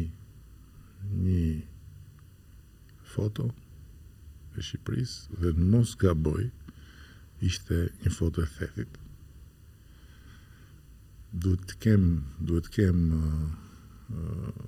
një 1.25 1.47
foto 3.15 3.47
e 4.57 4.61
Shqipëris 4.63 5.15
dhe 5.41 5.53
në 5.57 5.67
mos 5.73 5.95
gaboj 6.01 6.43
ishte 7.49 7.79
një 8.05 8.13
foto 8.17 8.45
e 8.45 8.51
thethit 8.59 8.99
duhet 11.43 11.65
të 11.71 11.79
kem 11.87 12.05
duhet 12.51 12.69
të 12.69 12.75
kem 12.77 13.03
uh, 13.17 13.47
uh, 14.19 14.67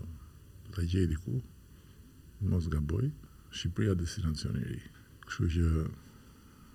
ku 0.75 0.87
gjej 0.95 1.07
diku 1.13 1.37
mos 2.51 2.69
gaboj 2.73 3.05
Shqipëria 3.55 3.97
destinacion 4.01 4.59
i 4.59 4.65
ri 4.73 4.81
kështu 5.29 5.51
që 5.57 5.85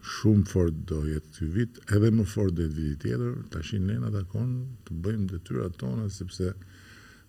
shumë 0.09 0.45
fort 0.47 0.77
do 0.89 1.01
jetë 1.09 1.33
të 1.35 1.47
vit 1.57 1.79
edhe 1.97 2.09
më 2.15 2.25
fort 2.33 2.55
do 2.55 2.63
jetë 2.69 2.77
vit 2.79 3.03
tjetër 3.03 3.41
tashin 3.53 3.89
ne 3.89 3.97
në 3.99 4.13
takon 4.15 4.53
të 4.85 4.95
bëjmë 5.05 5.31
dhe 5.33 5.41
tyra 5.49 5.67
tona 5.81 6.05
sepse 6.15 6.53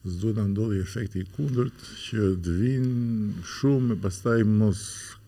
duhet 0.04 0.36
të 0.38 0.44
ndodhi 0.50 0.78
efekti 0.80 1.18
i 1.20 1.26
kundërt 1.36 1.82
që 2.06 2.30
të 2.44 2.54
vinë 2.60 3.44
shumë 3.44 3.94
e 3.94 4.00
pastaj 4.00 4.38
mos 4.48 4.80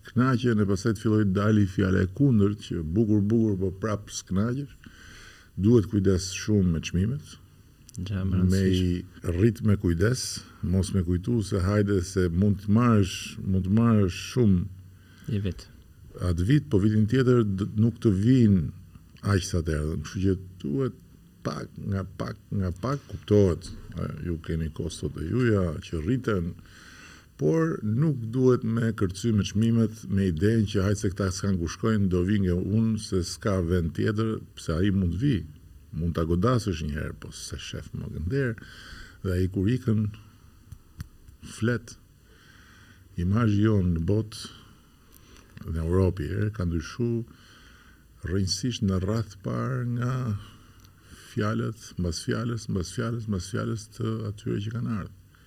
kënaqen 0.07 0.59
e 0.59 0.65
pastaj 0.65 0.95
të 0.97 1.03
fillojë 1.03 1.27
dali 1.35 1.65
fjale 1.69 2.01
e 2.03 2.09
kundërt 2.17 2.63
që 2.65 2.81
bukur 2.83 3.21
bukur 3.21 3.57
po 3.59 3.69
prap 3.71 4.09
s'kënaqesh. 4.09 4.73
Duhet 5.57 5.85
kujdes 5.91 6.31
shumë 6.33 6.71
me 6.73 6.79
çmimet. 6.81 7.25
me 8.49 8.57
i 8.57 9.05
rrit 9.23 9.61
me 9.61 9.77
kujdes, 9.77 10.39
mos 10.63 10.93
me 10.93 11.03
kujtu 11.03 11.41
se 11.43 11.59
hajde 11.59 12.01
se 12.01 12.27
mund 12.29 12.57
të 12.65 12.69
marrësh, 12.69 13.37
mund 13.45 13.63
të 13.65 13.69
marrësh 13.69 14.19
shumë 14.31 14.65
i 15.35 15.39
vetë 15.39 15.69
Atë 16.21 16.43
vit 16.45 16.65
po 16.69 16.77
vitin 16.77 17.07
tjetër 17.09 17.39
nuk 17.81 17.95
të 18.01 18.09
vinë 18.25 18.61
aq 19.33 19.41
sa 19.45 19.61
të 19.65 19.71
erdhën. 19.73 20.01
Kështu 20.03 20.19
që 20.21 20.33
duhet 20.61 20.93
pak, 21.43 21.67
nga 21.87 22.03
pak, 22.17 22.35
nga 22.51 22.71
pak 22.71 22.99
kuptohet, 23.11 23.63
ju 24.25 24.39
keni 24.41 24.69
kostot 24.73 25.19
e 25.21 25.27
juja 25.27 25.75
që 25.83 25.99
rriten, 26.01 26.53
por 27.37 27.79
nuk 27.83 28.17
duhet 28.33 28.63
me 28.63 28.93
kërcy 28.95 29.33
me 29.35 29.43
qmimet 29.45 29.95
me 30.13 30.29
idejnë 30.31 30.69
që 30.71 30.83
hajtë 30.87 31.01
se 31.01 31.09
këta 31.13 31.27
s'kan 31.35 31.57
kushkojnë, 31.61 32.07
do 32.13 32.21
vinë 32.27 32.45
nga 32.47 32.55
unë 32.79 32.99
se 33.05 33.19
s'ka 33.27 33.59
vend 33.69 33.91
tjetër, 33.97 34.39
pse 34.55 34.73
a 34.77 34.81
i 34.87 34.91
mund 34.95 35.17
vi, 35.21 35.43
mund 35.97 36.15
t'a 36.15 36.25
godasësh 36.29 36.85
njëherë, 36.87 37.17
po 37.21 37.31
se 37.35 37.57
shef 37.59 37.91
më 37.97 38.09
gënderë, 38.13 38.53
dhe 39.27 39.35
a 39.35 39.39
i 39.43 39.49
kur 39.51 39.67
ikën, 39.75 40.07
flet, 41.59 41.95
imajë 43.19 43.61
jo 43.67 43.75
në 43.89 44.01
botë, 44.07 44.53
dhe 45.73 45.79
Europi, 45.81 46.25
e, 46.29 46.47
ka 46.55 46.65
ndryshu 46.67 47.11
rëjnësisht 48.29 48.83
në 48.87 48.97
rrath 49.03 49.35
par 49.43 49.81
nga 49.97 50.13
fjalët, 51.33 51.81
mbas 52.01 52.21
fjalës, 52.25 52.67
mbas 52.71 52.91
fjalës, 52.95 53.27
mbas 53.29 53.47
fjalës 53.53 53.87
të 53.97 54.11
atyre 54.29 54.59
që 54.65 54.73
kanë 54.75 54.97
ardhur. 55.03 55.45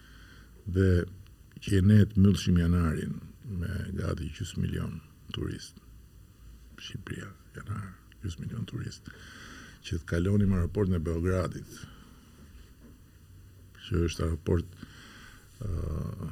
Dhe 0.74 0.88
që 1.66 1.80
ne 1.86 1.98
të 2.10 2.20
mbyllshim 2.20 2.58
janarin 2.60 3.14
me 3.60 3.72
gati 4.00 4.30
100 4.34 4.62
milion 4.62 4.96
turistë. 5.34 5.82
Shqipëria, 6.82 7.28
janar, 7.58 7.86
100 8.26 8.42
milion 8.42 8.66
turistë 8.68 9.14
që 9.86 10.00
të 10.00 10.08
kalonim 10.10 10.54
aeroportin 10.56 10.96
e 10.98 11.02
Beogradit, 11.06 11.74
që 13.86 14.00
është 14.08 14.24
aeroport 14.24 14.72
ë 15.60 15.70
uh, 15.70 16.26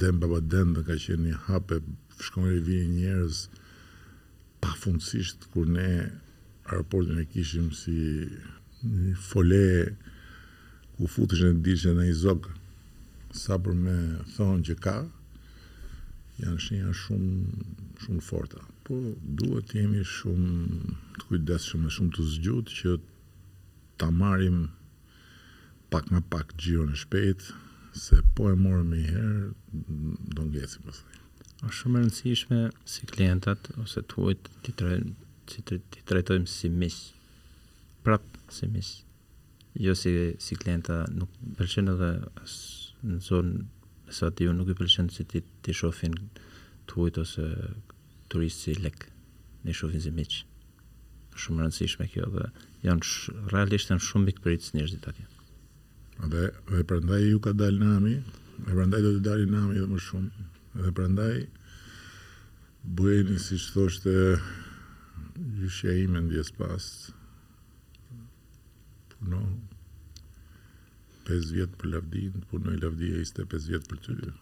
Den 0.00 0.20
Baba 0.22 0.38
dhe 0.40 0.60
ka 0.86 0.94
qenë 1.02 1.26
një 1.28 1.38
hape 1.48 1.80
shkon 2.24 2.46
e 2.52 2.78
njerëz 2.92 3.42
pa 4.62 4.72
fundësisht 4.78 5.48
kur 5.52 5.66
ne 5.72 5.88
aeroportin 6.70 7.18
e 7.18 7.24
kishim 7.30 7.68
si 7.80 7.96
një 8.86 9.14
fole 9.28 9.62
ku 10.96 11.02
futesh 11.12 11.42
në 11.46 11.58
dishe 11.66 11.92
në 11.98 12.04
izog 12.12 12.46
sa 13.42 13.56
për 13.64 13.78
me 13.86 13.96
thonë 14.34 14.64
që 14.68 14.76
ka 14.84 14.94
janë 16.44 16.62
shenja 16.66 16.92
shumë 17.02 17.38
shumë 18.04 18.24
forta 18.28 18.62
po 18.86 18.98
duhet 19.40 19.66
të 19.70 19.80
jemi 19.82 20.04
shumë 20.16 20.98
të 21.16 21.26
kujdeshëm 21.30 21.84
dhe 21.86 21.94
shumë 21.96 22.14
të 22.16 22.26
zgjut 22.34 22.74
që 22.78 22.94
ta 24.02 24.10
marim 24.20 24.60
pak 25.92 26.10
nga 26.12 26.22
pak 26.34 26.54
gjiro 26.60 26.86
në 26.90 27.00
shpejt 27.02 27.48
se 28.04 28.20
po 28.36 28.46
e 28.52 28.54
morë 28.62 28.84
me 28.92 29.00
herë 29.08 29.40
do 30.38 30.46
në 30.46 30.52
më 30.54 30.66
thëj 31.00 31.18
është 31.66 31.76
shumë 31.80 32.00
rëndësishme 32.00 32.60
si 32.92 33.10
klientat 33.10 33.72
ose 33.84 34.06
tuajt 34.14 34.48
të 34.68 34.76
të 34.82 34.92
si 35.50 35.62
të, 35.66 35.80
të 35.92 36.04
trajtojmë 36.08 36.50
si 36.50 36.70
miq. 36.72 36.96
Prap 38.06 38.24
si 38.54 38.68
miq. 38.70 38.90
Jo 39.80 39.92
si 39.98 40.12
si 40.42 40.56
klienta 40.58 41.02
nuk 41.14 41.32
pëlqen 41.58 41.90
edhe 41.92 42.10
as 42.42 42.54
në 43.06 43.18
zonë 43.28 44.14
sa 44.18 44.30
ti 44.34 44.48
nuk 44.50 44.70
i 44.72 44.76
pëlqen 44.80 45.10
se 45.10 45.22
si 45.22 45.28
ti 45.30 45.42
ti 45.64 45.74
shohin 45.78 46.16
tuaj 46.90 47.18
ose 47.24 47.46
turistë 48.32 48.64
si 48.66 48.76
lek. 48.84 49.06
Ne 49.66 49.74
shohin 49.74 50.02
si 50.04 50.12
miq. 50.16 50.40
Shumë 51.40 51.60
e 51.60 51.66
rëndësishme 51.66 52.08
kjo 52.12 52.26
dhe 52.34 52.46
janë 52.86 53.06
sh, 53.06 53.34
realisht 53.54 53.90
janë 53.92 54.02
shumë 54.04 54.28
mik 54.30 54.40
prit 54.44 54.66
njerëzit 54.74 55.06
atje. 55.08 55.26
Dhe, 56.32 56.46
dhe 56.74 56.82
prandaj 56.88 57.22
ju 57.30 57.38
ka 57.44 57.54
dal 57.56 57.78
nami, 57.80 58.16
dhe 58.66 58.74
prandaj 58.76 59.00
do 59.04 59.12
të 59.14 59.22
dalin 59.24 59.54
nami 59.54 59.78
edhe 59.78 59.88
më 59.88 60.00
shumë. 60.08 60.48
Dhe 60.82 60.90
prandaj 60.98 61.36
bëjeni 62.98 63.38
si 63.40 63.56
që 63.62 63.68
thoshte 63.76 64.14
ju 65.40 65.68
shejim 65.70 66.16
e 66.16 66.20
ndjes 66.20 66.52
pas 66.56 66.84
puno 69.14 69.38
5 71.28 71.54
vjetë 71.54 71.78
për 71.80 71.90
lavdin 71.94 72.42
punoj 72.50 72.76
lavdia 72.82 73.22
iste 73.24 73.44
5 73.54 73.70
vjetë 73.72 73.88
për 73.92 74.00
ty 74.06 74.16
uh, 74.20 74.36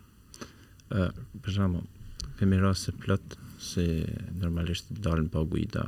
për 1.43 1.55
shamo 1.57 1.83
kemi 2.41 2.59
se 2.81 2.93
plot 3.05 3.37
se 3.69 3.85
normalisht 4.43 4.91
dalën 5.07 5.29
pa 5.33 5.43
guida 5.55 5.85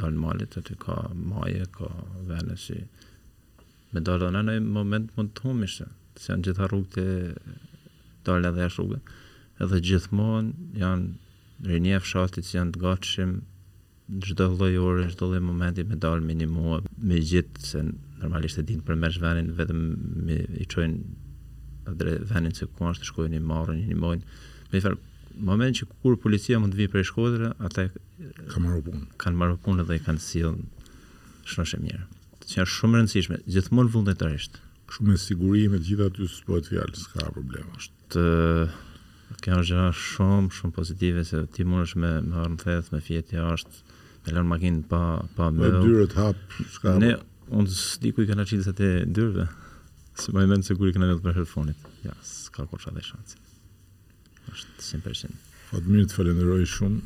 dalën 0.00 0.20
malet 0.26 0.58
aty 0.60 0.76
ka 0.84 0.98
maje 1.14 1.64
ka 1.78 1.88
vene 2.30 2.56
si 2.56 2.76
me 3.92 4.00
dalën 4.00 4.38
anë 4.42 4.58
në 4.60 4.72
moment 4.78 5.16
mund 5.16 5.34
të 5.36 5.46
humi 5.48 5.68
se 5.76 5.88
janë 6.28 6.48
gjitha 6.48 6.68
rrugë 6.68 6.94
të 6.98 7.06
dalën 8.28 8.50
edhe 8.52 8.66
e 8.68 8.72
shrugë 8.76 9.00
edhe 9.64 9.82
gjithmonë 9.88 10.70
janë 10.84 11.70
rinje 11.70 11.98
fshatit 12.04 12.50
që 12.50 12.56
janë 12.60 12.74
të 12.76 12.84
gatshim 12.88 13.34
Në 14.04 14.46
lloj 14.52 14.72
ore, 14.84 15.04
gjithë 15.06 15.18
dhe 15.20 15.26
lloj 15.32 15.38
momenti 15.44 15.84
me 15.88 15.96
dal 16.00 16.20
minimua, 16.24 16.82
me 17.08 17.20
gjithë 17.24 17.62
se 17.68 17.80
normalisht 17.84 18.58
e 18.60 18.64
din 18.68 18.82
për 18.84 18.98
mësh 19.00 19.20
venin, 19.22 19.46
vetëm 19.56 19.78
me 20.28 20.36
i 20.60 20.66
qojnë 20.68 21.88
adre 21.92 22.18
venin 22.28 22.52
se 22.56 22.68
ku 22.68 22.84
është 22.90 23.02
të 23.02 23.08
shkojnë 23.10 23.40
i 23.40 23.46
marrën, 23.52 23.80
i 23.80 23.88
një 23.94 23.98
mojnë. 24.02 24.36
Me 24.72 24.80
i 24.80 24.84
farë, 24.84 25.00
moment 25.50 25.78
që 25.80 25.88
kur 26.02 26.18
policia 26.20 26.60
mund 26.60 26.76
të 26.76 26.82
vi 26.82 26.88
për 26.94 27.00
i 27.04 27.08
shkodrë, 27.08 27.54
ata 27.68 27.86
kanë 27.94 28.66
marrë 28.66 28.84
punë. 28.90 29.06
Kanë 29.24 29.40
marrë 29.40 29.58
punë 29.64 29.88
dhe 29.88 29.98
i 30.00 30.04
kanë 30.04 30.24
silën 30.26 30.60
shnoshe 31.54 31.80
mirë. 31.84 32.04
Të 32.44 32.52
që 32.52 32.60
janë 32.60 32.72
shumë 32.76 33.00
rëndësishme, 33.00 33.40
gjithmonë 33.56 33.94
vullnetarisht. 33.96 34.60
Shumë 34.92 35.14
me 35.14 35.20
sigurime, 35.24 35.80
gjitha 35.84 36.10
të 36.16 36.28
spojtë 36.38 36.74
fjallë, 36.76 37.00
s'ka 37.06 37.30
probleme. 37.38 37.80
Shtë, 37.88 38.24
uh, 38.24 38.80
kjo 39.44 39.58
është 39.62 39.68
gjëra 39.68 39.88
shumë 39.98 40.52
shumë 40.54 40.74
pozitive 40.76 41.22
se 41.28 41.40
ti 41.56 41.64
mundesh 41.64 41.96
me 42.00 42.10
me 42.24 42.36
harm 42.40 42.56
me 42.92 43.00
fjet 43.06 43.28
të 43.30 43.36
jashtë, 43.38 43.74
me 44.24 44.34
lënë 44.36 44.50
makinë 44.52 44.84
pa 44.90 45.00
pa 45.36 45.50
më. 45.54 45.62
Me 45.62 45.80
dyrët 45.86 46.16
hap, 46.18 46.38
çka. 46.74 46.96
Ne 47.00 47.14
unë 47.48 47.70
s'di 47.76 48.12
ku 48.12 48.24
i 48.24 48.28
kanë 48.28 48.46
çitë 48.50 48.72
atë 48.74 48.88
dyrëve. 49.16 49.46
Se 50.20 50.32
më 50.34 50.44
mend 50.48 50.64
se 50.66 50.76
kur 50.78 50.88
i 50.90 50.94
kanë 50.94 51.08
lënë 51.10 51.24
për 51.24 51.36
telefonit. 51.40 51.88
Ja, 52.06 52.14
s'ka 52.22 52.66
kurrë 52.70 52.92
asaj 52.92 53.08
shanse. 53.12 53.40
Është 54.52 54.88
100%. 55.00 55.42
Fatmir 55.72 56.04
po 56.06 56.10
të 56.10 56.18
falenderoj 56.20 56.64
shumë. 56.76 57.02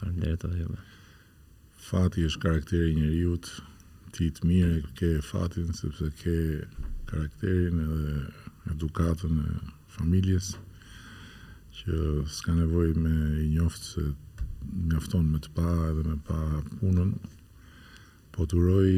Faleminderit 0.00 0.46
edhe 0.48 0.62
juve. 0.64 0.80
Fati 1.84 2.26
është 2.30 2.42
karakteri 2.46 2.92
i 2.94 2.98
njeriu. 2.98 3.36
Ti 4.14 4.28
të 4.30 4.46
mirë 4.46 4.90
ke 4.98 5.14
fatin 5.26 5.74
sepse 5.76 6.08
ke 6.20 6.36
karakterin 7.10 7.80
edhe 7.84 8.18
edukatën 8.72 9.40
e 9.44 9.54
familjes, 9.94 10.54
që 11.78 11.98
s'ka 12.36 12.54
nevoj 12.58 12.92
me 12.98 13.14
i 13.44 13.48
njoftë 13.54 13.88
se 13.92 14.04
me 14.88 14.96
afton 14.96 15.26
me 15.30 15.40
të 15.44 15.52
pa 15.54 15.66
edhe 15.90 16.04
me 16.08 16.16
pa 16.28 16.38
punën, 16.80 17.12
po 18.32 18.46
të 18.50 18.58
uroj 18.60 18.90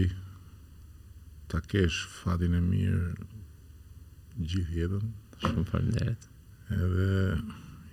ta 1.53 1.61
kesh 1.73 2.03
fatin 2.21 2.55
e 2.57 2.61
mirë 2.63 3.13
gjithë 4.41 4.77
jetën. 4.81 5.13
Shumë 5.45 5.67
falimderit. 5.69 6.23
Edhe 6.73 7.09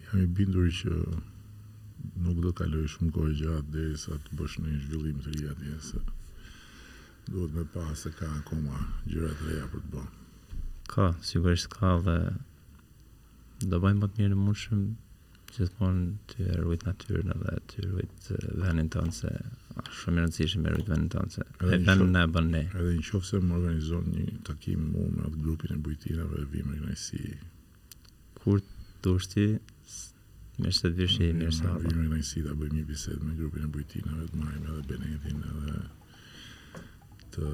jam 0.04 0.22
i 0.24 0.28
bindur 0.38 0.70
që 0.80 0.92
nuk 2.24 2.40
do 2.46 2.52
të 2.52 2.56
kaloj 2.62 2.86
shumë 2.94 3.14
kohë 3.18 3.34
gjatë 3.42 3.88
i 3.92 3.98
sa 4.06 4.16
të 4.26 4.40
bësh 4.40 4.60
një 4.64 4.78
zhvillim 4.86 5.20
të 5.26 5.34
ri 5.36 5.50
atje 5.52 5.78
se 5.90 6.02
duhet 7.24 7.54
me 7.56 7.64
pa 7.74 7.82
se 7.96 8.10
ka 8.12 8.28
akoma 8.40 8.80
gjëra 9.08 9.30
të 9.40 9.46
reja 9.50 9.68
për 9.74 9.84
të 9.86 9.92
bërë. 9.94 10.10
Ka, 10.92 11.06
sigurisht 11.24 11.70
ka 11.74 11.94
dhe 12.04 12.18
do 13.62 13.80
bëjmë 13.82 14.02
më 14.02 14.08
të 14.14 14.22
mirë 14.22 14.34
në 14.34 14.40
mundshëm 14.40 14.84
gjithmonë 15.54 15.76
të 15.78 15.84
mund 15.84 16.32
të 16.32 16.58
rrujt 16.60 16.86
natyrën 16.88 17.34
dhe 17.44 17.54
të 17.72 17.84
rrujt 17.84 18.30
venin 18.64 18.88
të 18.94 19.04
nëse 19.10 19.32
shumë 20.00 20.24
në 20.24 20.32
cishë 20.38 20.62
me 20.64 20.72
rrujt 20.74 20.90
venin 20.90 21.10
të 21.14 21.22
nëse 21.26 21.46
e 21.46 21.82
të 21.86 21.96
në 22.14 22.24
e 22.24 22.32
bënë 22.38 22.54
ne 22.54 22.64
edhe 22.64 22.96
në 22.98 23.06
qofë 23.10 23.28
se 23.30 23.42
më 23.46 23.60
organizon 23.60 24.10
një 24.16 24.26
takim 24.50 24.88
më 24.94 25.06
me 25.18 25.22
në 25.28 25.34
grupin 25.46 25.76
e 25.76 25.80
bujtina 25.86 26.26
dhe 26.32 26.44
vim 26.56 26.74
në 26.80 26.96
si 26.98 27.22
kur 28.42 28.64
të 29.04 29.18
ushti 29.20 29.48
Më 30.62 30.70
së 30.70 30.90
dyshi 30.94 31.28
më 31.34 31.48
së 31.56 31.70
dyshi 31.82 32.02
më 32.10 32.18
së 32.18 32.18
dyshi 32.20 32.42
ta 32.46 32.52
bëjmë 32.54 32.76
një 32.78 32.84
bisedë 32.86 33.24
me 33.26 33.32
grupin 33.40 33.64
e 33.66 33.70
bujtinave 33.74 34.28
të 34.30 34.38
marrim 34.38 34.68
edhe 34.70 34.84
benefitin 34.92 35.48
edhe 35.50 35.80
të 37.34 37.48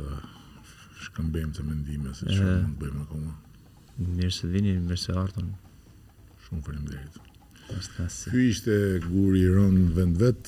shkëmbejmë 1.06 1.56
të 1.56 1.66
mendime 1.70 2.12
se 2.20 2.28
çfarë 2.34 2.58
mund 2.66 2.76
të 2.76 2.82
bëjmë 2.84 3.06
akoma. 3.06 3.38
Më 4.20 4.30
së 4.36 4.52
dyshi 4.52 4.76
më 4.90 5.00
së 5.06 5.16
dyshi 5.22 5.46
Shumë 6.50 6.66
faleminderit. 6.66 7.18
Ky 8.24 8.40
ishte 8.52 8.76
guri 9.04 9.40
i 9.46 9.50
rën 9.56 9.76
vend 9.94 10.48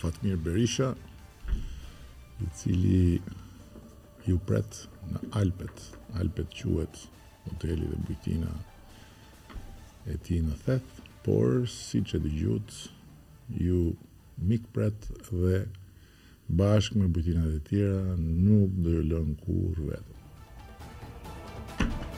Fatmir 0.00 0.36
Berisha, 0.44 0.88
i 2.44 2.48
cili 2.58 3.20
ju 4.26 4.36
pret 4.48 4.82
në 5.12 5.22
Alpet. 5.40 5.82
Alpet 6.20 6.52
quhet 6.58 7.00
hoteli 7.46 7.88
dhe 7.90 7.98
bujtina 8.08 8.50
e 10.12 10.16
ti 10.28 10.40
në 10.48 10.58
theth, 10.66 11.00
por 11.24 11.64
si 11.76 12.00
që 12.08 12.20
dy 12.26 12.32
gjutë, 12.42 12.78
ju 13.64 13.80
mik 14.52 14.68
pret 14.76 15.08
dhe 15.30 15.64
bashkë 16.60 17.00
me 17.00 17.08
bujtina 17.16 17.46
dhe 17.52 17.60
tjera 17.68 18.16
nuk 18.20 18.76
dhe 18.84 18.98
lën 19.10 19.34
kur 19.46 19.84
vetë. 19.88 20.14
Thank 21.80 22.04
you. 22.04 22.09